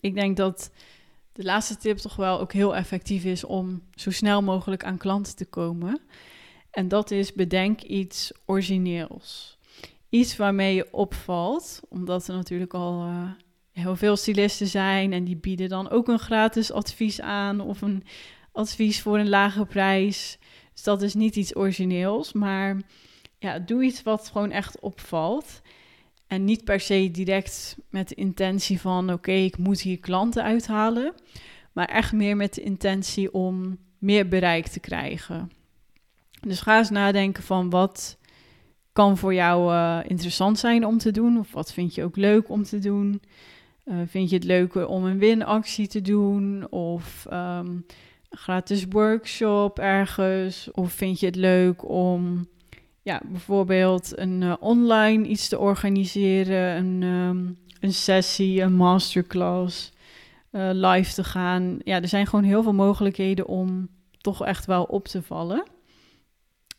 ik 0.01 0.15
denk 0.15 0.37
dat 0.37 0.71
de 1.33 1.45
laatste 1.45 1.77
tip 1.77 1.97
toch 1.97 2.17
wel 2.17 2.41
ook 2.41 2.53
heel 2.53 2.77
effectief 2.77 3.25
is 3.25 3.45
om 3.45 3.83
zo 3.95 4.11
snel 4.11 4.43
mogelijk 4.43 4.85
aan 4.85 4.99
klanten 4.99 5.37
te 5.37 5.47
komen. 5.47 6.01
En 6.71 6.89
dat 6.89 7.11
is 7.11 7.33
bedenk 7.33 7.83
iets 7.83 8.33
origineels. 8.47 9.58
Iets 10.09 10.37
waarmee 10.37 10.75
je 10.75 10.93
opvalt, 10.93 11.81
omdat 11.89 12.29
er 12.29 12.35
natuurlijk 12.35 12.75
al 12.75 13.07
uh, 13.07 13.31
heel 13.73 13.97
veel 13.97 14.17
stylisten 14.17 14.67
zijn 14.67 15.13
en 15.13 15.25
die 15.25 15.37
bieden 15.37 15.69
dan 15.69 15.91
ook 15.91 16.09
een 16.09 16.19
gratis 16.19 16.73
advies 16.73 17.21
aan 17.21 17.61
of 17.61 17.83
een 17.83 18.05
advies 18.53 19.03
voor 19.03 19.19
een 19.19 19.29
lage 19.29 19.65
prijs. 19.67 20.39
Dus 20.73 20.83
dat 20.83 21.03
is 21.03 21.15
niet 21.15 21.37
iets 21.37 21.57
origineels, 21.57 22.33
maar 22.33 22.77
ja, 23.39 23.59
doe 23.59 23.83
iets 23.83 24.03
wat 24.03 24.29
gewoon 24.33 24.51
echt 24.51 24.81
opvalt. 24.81 25.61
En 26.27 26.45
niet 26.45 26.65
per 26.65 26.81
se 26.81 27.11
direct 27.11 27.77
met 27.91 28.09
de 28.09 28.15
intentie 28.15 28.81
van 28.81 29.13
oké, 29.13 29.33
ik 29.33 29.59
moet 29.59 29.81
hier 29.81 29.99
klanten 29.99 30.43
uithalen. 30.43 31.15
Maar 31.73 31.89
echt 31.89 32.13
meer 32.13 32.37
met 32.37 32.55
de 32.55 32.63
intentie 32.63 33.33
om 33.33 33.79
meer 33.99 34.29
bereik 34.29 34.67
te 34.67 34.81
krijgen. 34.81 35.51
Dus 36.41 36.61
ga 36.61 36.79
eens 36.79 36.91
nadenken 36.91 37.43
van 37.43 37.71
wat 37.71 38.19
kan 38.99 39.17
voor 39.17 39.35
jou 39.35 39.73
uh, 39.73 39.99
interessant 40.07 40.59
zijn 40.59 40.87
om 40.87 40.99
te 40.99 41.11
doen. 41.11 41.39
Of 41.39 41.53
wat 41.53 41.73
vind 41.73 41.95
je 41.95 42.05
ook 42.05 42.17
leuk 42.17 42.49
om 42.49 42.63
te 42.63 42.79
doen. 42.79 43.21
Uh, 43.85 43.95
vind 44.07 44.31
je 44.31 44.37
het 44.37 44.45
leuker 44.45 44.87
om 44.87 45.05
een 45.05 45.19
winactie 45.19 45.89
te 45.89 46.01
doen? 46.01 46.67
Of 46.71 47.27
um, 47.33 47.87
gratis 48.31 48.87
workshop 48.91 49.79
ergens? 49.79 50.69
Of 50.73 50.93
vind 50.93 51.21
je 51.21 51.27
het 51.27 51.37
leuk 51.37 51.89
om 51.89 52.49
ja, 53.03 53.23
bijvoorbeeld 53.27 54.19
een 54.19 54.43
uh, 54.43 54.55
online 54.61 55.27
iets 55.27 55.49
te 55.49 55.59
organiseren, 55.59 56.77
een, 56.77 57.03
um, 57.03 57.59
een 57.81 57.93
sessie, 57.93 58.63
een 58.63 58.75
masterclass, 58.75 59.93
live 60.73 61.15
te 61.15 61.25
gaan? 61.25 61.79
Ja, 61.85 62.01
er 62.03 62.09
zijn 62.09 62.27
gewoon 62.27 62.45
heel 62.45 62.63
veel 62.63 62.75
mogelijkheden 62.75 63.47
om 63.47 63.89
toch 64.21 64.45
echt 64.45 64.67
wel 64.67 64.85
op 64.85 65.09
te 65.09 65.23
vallen. 65.23 65.65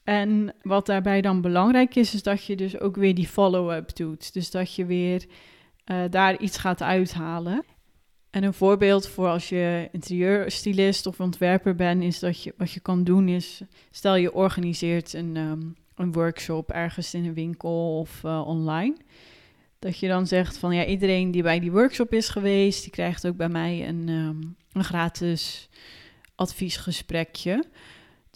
En 0.10 0.54
wat 0.62 0.86
daarbij 0.86 1.22
dan 1.22 1.41
belangrijk 1.41 1.95
is, 1.95 2.13
is 2.13 2.24
dat 2.24 2.45
je 2.45 2.56
dus 2.56 2.80
ook 2.80 2.95
weer 2.95 3.15
die 3.15 3.28
follow-up 3.28 3.95
doet. 3.95 4.34
Dus 4.34 4.52
dat 4.52 4.76
je 4.76 4.86
weer 4.86 5.26
uh, 5.86 6.02
daar 6.10 6.39
iets 6.39 6.58
gaat 6.58 6.82
uithalen. 6.82 7.63
En 8.30 8.43
een 8.43 8.54
voorbeeld 8.54 9.08
voor 9.08 9.28
als 9.28 9.50
je 9.50 9.89
interieurstylist 9.91 11.06
of 11.06 11.19
ontwerper 11.19 11.76
bent, 11.76 12.04
is 12.04 12.19
dat 12.19 12.43
je 12.43 12.54
wat 12.58 12.72
je 12.72 12.80
kan 12.80 13.04
doen 13.04 13.28
is, 13.28 13.62
stel 13.91 14.15
je 14.15 14.34
organiseert 14.34 15.13
een, 15.13 15.36
um, 15.36 15.76
een 15.95 16.12
workshop 16.12 16.72
ergens 16.72 17.13
in 17.13 17.26
een 17.26 17.34
winkel 17.34 18.00
of 18.00 18.22
uh, 18.26 18.48
online. 18.48 18.95
Dat 19.80 20.00
je 20.00 20.08
dan 20.08 20.28
zegt 20.28 20.58
van 20.58 20.76
ja, 20.76 20.86
iedereen 20.86 21.32
die 21.32 21.43
bij 21.43 21.60
die 21.60 21.72
workshop 21.72 22.13
is 22.13 22.30
geweest, 22.30 22.82
die 22.84 22.91
krijgt 22.91 23.28
ook 23.28 23.36
bij 23.38 23.50
mij 23.50 23.88
een, 23.88 24.10
um, 24.10 24.56
een 24.72 24.84
gratis 24.84 25.69
adviesgesprekje. 26.36 27.63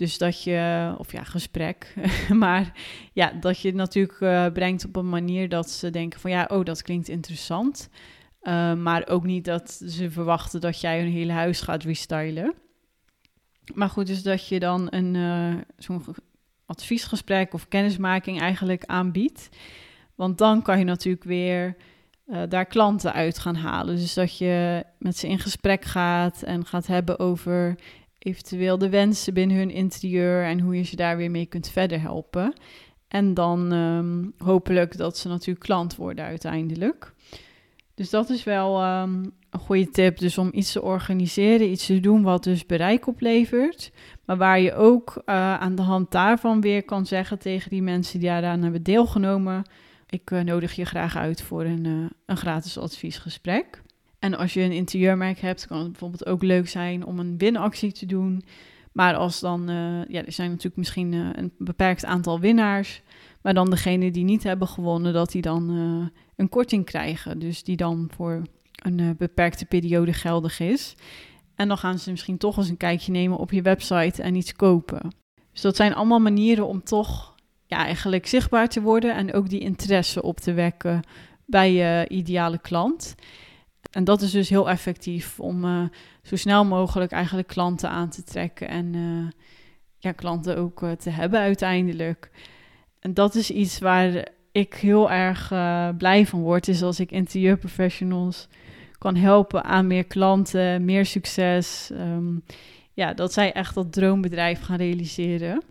Dus 0.04 0.18
dat 0.18 0.44
je, 0.44 0.94
of 0.98 1.12
ja, 1.12 1.24
gesprek, 1.24 1.94
maar 2.44 2.72
ja, 3.14 3.32
dat 3.40 3.60
je 3.60 3.68
het 3.68 3.78
natuurlijk 3.78 4.20
uh, 4.20 4.48
brengt 4.48 4.86
op 4.86 4.96
een 4.96 5.10
manier 5.10 5.50
dat 5.50 5.70
ze 5.70 5.90
denken 5.90 6.20
van 6.20 6.32
ja, 6.32 6.48
oh, 6.52 6.66
dat 6.66 6.82
klinkt 6.82 7.08
interessant. 7.08 7.90
Uh, 8.42 8.74
maar 8.74 9.08
ook 9.08 9.24
niet 9.24 9.46
dat 9.46 9.72
ze 9.72 10.12
verwachten 10.12 10.62
dat 10.62 10.82
jij 10.82 11.00
hun 11.00 11.12
hele 11.12 11.32
huis 11.32 11.62
gaat 11.62 11.84
restylen. 11.84 12.54
Maar 13.74 13.90
goed, 13.90 14.08
dus 14.08 14.24
dat 14.24 14.48
je 14.48 14.60
dan 14.60 14.88
een 14.90 15.14
uh, 15.14 15.56
zo'n 15.78 16.06
adviesgesprek 16.66 17.54
of 17.54 17.68
kennismaking 17.68 18.40
eigenlijk 18.40 18.86
aanbiedt. 18.86 19.50
Want 20.16 20.38
dan 20.38 20.62
kan 20.62 20.80
je 20.80 20.86
natuurlijk 20.86 21.24
weer 21.24 21.76
daar 22.50 22.66
klanten 22.66 23.14
uit 23.14 23.40
gaan 23.40 23.56
halen. 23.56 23.96
Dus 23.96 24.14
dat 24.14 24.38
je 24.38 24.86
met 25.00 25.18
ze 25.18 25.28
in 25.28 25.40
gesprek 25.40 25.86
gaat 25.86 26.42
en 26.42 26.66
gaat 26.66 26.88
hebben 26.88 27.20
over 27.20 27.76
eventueel 28.24 28.78
de 28.78 28.90
wensen 28.90 29.34
binnen 29.34 29.58
hun 29.58 29.72
interieur 29.72 30.44
en 30.44 30.60
hoe 30.60 30.76
je 30.76 30.84
ze 30.84 30.96
daar 30.96 31.18
weer 31.18 31.32
mee 31.32 31.46
kunt 31.46 31.70
verder 31.70 32.02
helpen. 32.02 32.54
En 33.08 33.34
dan 33.34 33.72
um, 33.72 34.34
hopelijk 34.38 34.98
dat 34.98 35.18
ze 35.18 35.28
natuurlijk 35.28 35.66
klant 35.66 35.96
worden 35.96 36.26
uiteindelijk. 36.26 37.14
Dus 37.96 38.10
dat 38.10 38.30
is 38.30 38.44
wel 38.44 38.84
um, 38.84 39.32
een 39.50 39.60
goede 39.60 39.90
tip. 39.90 40.18
Dus 40.18 40.38
om 40.38 40.50
iets 40.54 40.72
te 40.72 40.82
organiseren, 40.82 41.70
iets 41.70 41.86
te 41.86 42.00
doen 42.00 42.24
wat 42.24 42.44
dus 42.44 42.66
bereik 42.66 43.08
oplevert. 43.08 43.92
Maar 44.26 44.38
waar 44.38 44.60
je 44.60 44.74
ook 44.74 45.22
uh, 45.26 45.60
aan 45.60 45.76
de 45.76 45.82
hand 45.82 46.12
daarvan 46.12 46.62
weer 46.62 46.84
kan 46.84 47.06
zeggen 47.06 47.40
tegen 47.40 47.70
die 47.70 47.82
mensen 47.82 48.20
die 48.20 48.30
daaraan 48.30 48.62
hebben 48.62 48.84
deelgenomen. 48.84 49.64
Ik 50.10 50.32
uh, 50.32 50.42
nodig 50.42 50.74
je 50.74 50.86
graag 50.86 51.18
uit 51.18 51.42
voor 51.42 51.64
een, 51.64 51.86
uh, 51.86 52.06
een 52.26 52.38
gratis 52.38 52.78
adviesgesprek. 52.78 53.82
En 54.24 54.38
als 54.38 54.54
je 54.54 54.62
een 54.62 54.72
interieurmerk 54.72 55.40
hebt, 55.40 55.68
kan 55.68 55.78
het 55.78 55.92
bijvoorbeeld 55.92 56.26
ook 56.26 56.44
leuk 56.44 56.68
zijn 56.68 57.06
om 57.06 57.20
een 57.20 57.38
winactie 57.38 57.92
te 57.92 58.06
doen. 58.06 58.44
Maar 58.92 59.16
als 59.16 59.40
dan, 59.40 59.64
ja, 60.08 60.26
er 60.26 60.32
zijn 60.32 60.50
natuurlijk 60.50 60.78
misschien 60.78 61.14
een 61.14 61.54
beperkt 61.58 62.06
aantal 62.06 62.40
winnaars. 62.40 63.02
Maar 63.42 63.54
dan 63.54 63.70
degene 63.70 64.12
die 64.12 64.24
niet 64.24 64.44
hebben 64.44 64.68
gewonnen, 64.68 65.14
dat 65.14 65.32
die 65.32 65.42
dan 65.42 65.70
een 66.36 66.50
korting 66.50 66.86
krijgen. 66.86 67.40
Dus 67.40 67.64
die 67.64 67.76
dan 67.76 68.10
voor 68.16 68.42
een 68.76 69.16
beperkte 69.18 69.66
periode 69.66 70.14
geldig 70.14 70.60
is. 70.60 70.96
En 71.56 71.68
dan 71.68 71.78
gaan 71.78 72.00
ze 72.00 72.12
misschien 72.12 72.38
toch 72.38 72.58
eens 72.58 72.70
een 72.70 72.78
kijkje 72.78 73.12
nemen 73.12 73.38
op 73.38 73.52
je 73.52 73.62
website 73.62 74.22
en 74.22 74.36
iets 74.36 74.54
kopen. 74.54 75.16
Dus 75.52 75.62
dat 75.62 75.76
zijn 75.76 75.94
allemaal 75.94 76.20
manieren 76.20 76.68
om 76.68 76.84
toch 76.84 77.36
ja, 77.66 77.78
eigenlijk 77.78 78.28
zichtbaar 78.28 78.70
te 78.70 78.82
worden 78.82 79.16
en 79.16 79.34
ook 79.34 79.50
die 79.50 79.60
interesse 79.60 80.22
op 80.22 80.40
te 80.40 80.54
wekken 80.54 81.02
bij 81.46 81.74
je 81.74 82.06
ideale 82.10 82.58
klant. 82.58 83.16
En 83.92 84.04
dat 84.04 84.22
is 84.22 84.32
dus 84.32 84.50
heel 84.50 84.70
effectief 84.70 85.40
om 85.40 85.66
uh, 85.66 85.84
zo 86.22 86.36
snel 86.36 86.66
mogelijk 86.66 87.12
eigenlijk 87.12 87.48
klanten 87.48 87.90
aan 87.90 88.10
te 88.10 88.24
trekken 88.24 88.68
en 88.68 88.94
uh, 88.94 89.28
ja, 89.98 90.12
klanten 90.12 90.58
ook 90.58 90.82
uh, 90.82 90.92
te 90.92 91.10
hebben 91.10 91.40
uiteindelijk. 91.40 92.32
En 93.00 93.14
dat 93.14 93.36
is 93.36 93.52
iets 93.52 93.80
waar 93.80 94.28
ik 94.52 94.74
heel 94.74 95.12
erg 95.12 95.48
blij 95.98 96.26
van 96.26 96.42
word, 96.42 96.68
is 96.68 96.82
als 96.82 97.00
ik 97.00 97.12
interieurprofessionals 97.12 98.48
kan 98.98 99.16
helpen 99.16 99.64
aan 99.64 99.88
meer 99.88 100.04
klanten, 100.04 100.86
meer 100.86 101.06
succes. 101.06 101.90
Um, 101.92 102.44
ja, 102.94 103.14
dat 103.14 103.34
zij 103.34 103.52
echt 103.52 103.76
dat 103.76 103.94
droombedrijf 103.94 104.62
gaan 104.62 104.78
realiseren. 104.78 105.62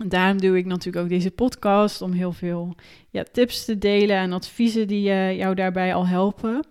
En 0.00 0.08
daarom 0.08 0.40
doe 0.40 0.56
ik 0.56 0.66
natuurlijk 0.66 1.04
ook 1.04 1.10
deze 1.10 1.30
podcast 1.30 2.02
om 2.02 2.12
heel 2.12 2.32
veel 2.32 2.74
ja, 3.10 3.24
tips 3.32 3.64
te 3.64 3.78
delen 3.78 4.16
en 4.16 4.32
adviezen 4.32 4.88
die 4.88 5.02
jou 5.36 5.54
daarbij 5.54 5.94
al 5.94 6.06
helpen. 6.06 6.66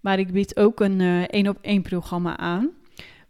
Maar 0.00 0.18
ik 0.18 0.32
bied 0.32 0.56
ook 0.56 0.80
een 0.80 1.00
uh, 1.00 1.22
één 1.22 1.48
op 1.48 1.58
één 1.60 1.82
programma 1.82 2.36
aan. 2.36 2.70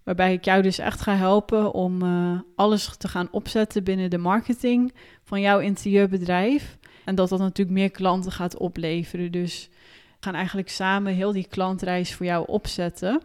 Waarbij 0.03 0.33
ik 0.33 0.45
jou 0.45 0.63
dus 0.63 0.79
echt 0.79 1.01
ga 1.01 1.15
helpen 1.15 1.73
om 1.73 2.03
uh, 2.03 2.41
alles 2.55 2.97
te 2.97 3.09
gaan 3.09 3.29
opzetten 3.31 3.85
binnen 3.85 4.11
de 4.11 4.19
marketing 4.19 4.93
van 5.25 5.41
jouw 5.41 5.59
interieurbedrijf. 5.59 6.79
En 7.05 7.15
dat 7.15 7.29
dat 7.29 7.39
natuurlijk 7.39 7.79
meer 7.79 7.91
klanten 7.91 8.33
gaat 8.33 8.57
opleveren. 8.57 9.33
Dus 9.33 9.69
we 9.91 10.17
gaan 10.21 10.35
eigenlijk 10.35 10.69
samen 10.69 11.15
heel 11.15 11.33
die 11.33 11.47
klantreis 11.49 12.15
voor 12.15 12.27
jou 12.27 12.47
opzetten. 12.47 13.23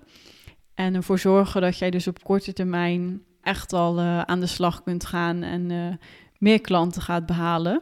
En 0.73 0.95
ervoor 0.95 1.19
zorgen 1.19 1.61
dat 1.61 1.77
jij 1.77 1.89
dus 1.89 2.07
op 2.07 2.23
korte 2.23 2.53
termijn 2.53 3.23
echt 3.41 3.73
al 3.73 3.99
uh, 3.99 4.21
aan 4.21 4.39
de 4.39 4.45
slag 4.45 4.83
kunt 4.83 5.05
gaan 5.05 5.43
en 5.43 5.99
meer 6.37 6.61
klanten 6.61 7.01
gaat 7.01 7.25
behalen. 7.25 7.81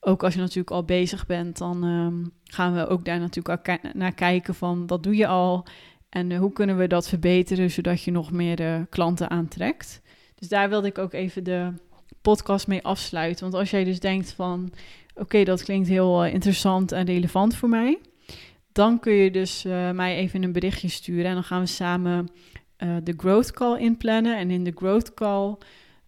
Ook 0.00 0.22
als 0.22 0.34
je 0.34 0.40
natuurlijk 0.40 0.70
al 0.70 0.84
bezig 0.84 1.26
bent, 1.26 1.58
dan 1.58 1.84
um, 1.84 2.32
gaan 2.44 2.74
we 2.74 2.86
ook 2.86 3.04
daar 3.04 3.18
natuurlijk 3.18 3.68
al 3.68 3.90
naar 3.92 4.14
kijken 4.14 4.54
van 4.54 4.86
wat 4.86 5.02
doe 5.02 5.16
je 5.16 5.26
al 5.26 5.66
en 6.08 6.30
uh, 6.30 6.38
hoe 6.38 6.52
kunnen 6.52 6.76
we 6.76 6.86
dat 6.86 7.08
verbeteren 7.08 7.70
zodat 7.70 8.02
je 8.02 8.10
nog 8.10 8.30
meer 8.30 8.86
klanten 8.90 9.30
aantrekt. 9.30 10.02
Dus 10.34 10.48
daar 10.48 10.68
wilde 10.68 10.88
ik 10.88 10.98
ook 10.98 11.12
even 11.12 11.44
de 11.44 11.72
podcast 12.22 12.66
mee 12.66 12.82
afsluiten. 12.82 13.42
Want 13.42 13.54
als 13.54 13.70
jij 13.70 13.84
dus 13.84 14.00
denkt 14.00 14.32
van 14.32 14.72
oké, 15.14 15.44
dat 15.44 15.62
klinkt 15.62 15.88
heel 15.88 16.24
interessant 16.24 16.92
en 16.92 17.04
relevant 17.04 17.54
voor 17.56 17.68
mij, 17.68 17.98
dan 18.72 19.00
kun 19.00 19.12
je 19.12 19.30
dus 19.30 19.62
mij 19.92 20.16
even 20.16 20.42
een 20.42 20.52
berichtje 20.52 20.88
sturen 20.88 21.24
en 21.24 21.34
dan 21.34 21.44
gaan 21.44 21.60
we 21.60 21.66
samen 21.66 22.28
de 23.02 23.14
growth 23.16 23.50
call 23.50 23.78
inplannen. 23.78 24.38
En 24.38 24.50
in 24.50 24.64
de 24.64 24.72
growth 24.74 25.14
call 25.14 25.56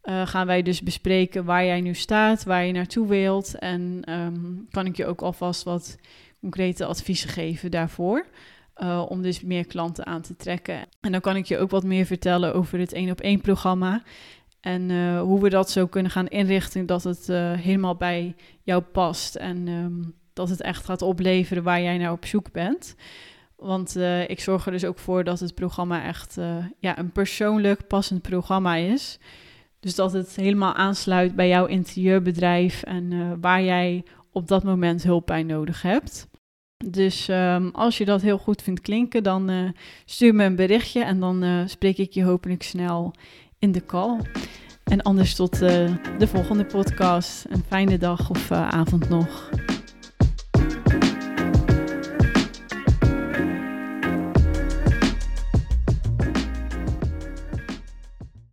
uh, 0.05 0.27
gaan 0.27 0.47
wij 0.47 0.63
dus 0.63 0.83
bespreken 0.83 1.45
waar 1.45 1.65
jij 1.65 1.81
nu 1.81 1.95
staat, 1.95 2.45
waar 2.45 2.65
je 2.65 2.73
naartoe 2.73 3.07
wilt. 3.07 3.59
En 3.59 4.03
um, 4.09 4.67
kan 4.71 4.87
ik 4.87 4.97
je 4.97 5.07
ook 5.07 5.21
alvast 5.21 5.63
wat 5.63 5.97
concrete 6.41 6.85
adviezen 6.85 7.29
geven 7.29 7.71
daarvoor. 7.71 8.27
om 9.09 9.23
dus 9.23 9.41
meer 9.41 9.67
klanten 9.67 10.07
aan 10.07 10.23
te 10.23 10.37
trekken. 10.37 10.87
En 11.01 11.13
dan 11.13 11.21
kan 11.21 11.37
ik 11.37 11.47
je 11.47 11.59
ook 11.59 11.71
wat 11.71 11.85
meer 11.85 12.07
vertellen 12.07 12.55
over 12.55 12.79
het 12.79 12.93
één 12.93 13.11
op 13.11 13.21
één 13.21 13.41
programma. 13.41 14.03
En 14.61 15.17
hoe 15.19 15.41
we 15.41 15.49
dat 15.49 15.71
zo 15.71 15.87
kunnen 15.87 16.11
gaan 16.11 16.29
inrichten 16.29 16.87
dat 16.87 17.05
het 17.05 17.27
helemaal 17.57 17.97
bij 17.97 18.35
jou 18.63 18.83
past. 18.83 19.35
En 19.35 19.69
um, 19.69 20.15
dat 20.33 20.49
het 20.49 20.61
echt 20.61 20.85
gaat 20.85 21.03
opleveren 21.03 21.63
waar 21.63 21.83
jij 21.83 21.99
naar 21.99 22.13
op 22.13 22.27
zoek 22.27 22.53
bent. 22.53 22.95
Want 23.57 23.97
ik 24.27 24.41
zorg 24.41 24.67
er 24.67 24.73
dus 24.73 24.85
ook 24.85 24.99
voor 24.99 25.25
dat 25.25 25.41
het 25.41 25.55
programma 25.55 26.05
echt 26.05 26.39
ja, 26.79 26.99
een 26.99 27.13
persoonlijk 27.13 27.87
passend 27.87 28.23
programma 28.23 28.75
is. 28.75 29.19
Dus 29.81 29.95
dat 29.95 30.13
het 30.13 30.37
helemaal 30.37 30.75
aansluit 30.75 31.35
bij 31.35 31.49
jouw 31.49 31.67
interieurbedrijf 31.67 32.83
en 32.83 33.11
uh, 33.11 33.33
waar 33.41 33.63
jij 33.63 34.05
op 34.33 34.49
dat 34.49 34.65
moment 34.65 35.03
hulp 35.03 35.27
bij 35.27 35.43
nodig 35.43 35.83
hebt. 35.83 36.29
Dus 36.85 37.29
um, 37.29 37.71
als 37.73 37.99
je 37.99 38.05
dat 38.05 38.23
heel 38.23 38.39
goed 38.39 38.63
vindt 38.63 38.81
klinken, 38.81 39.23
dan 39.23 39.75
stuur 40.05 40.35
me 40.35 40.45
een 40.45 40.57
berichtje 40.57 41.05
en 41.05 41.21
dan 41.21 41.69
spreek 41.69 41.99
ik 41.99 42.13
je 42.13 42.25
hopelijk 42.25 42.63
snel 42.63 43.15
in 43.59 43.73
de 43.73 43.87
call. 43.87 44.21
En 44.85 45.03
anders 45.03 45.35
tot 45.35 45.59
de 45.59 46.27
volgende 46.27 46.65
podcast. 46.65 47.45
Een 47.49 47.65
fijne 47.69 47.99
dag 47.99 48.31
of 48.31 48.51
avond 48.53 49.09
nog. 49.09 49.51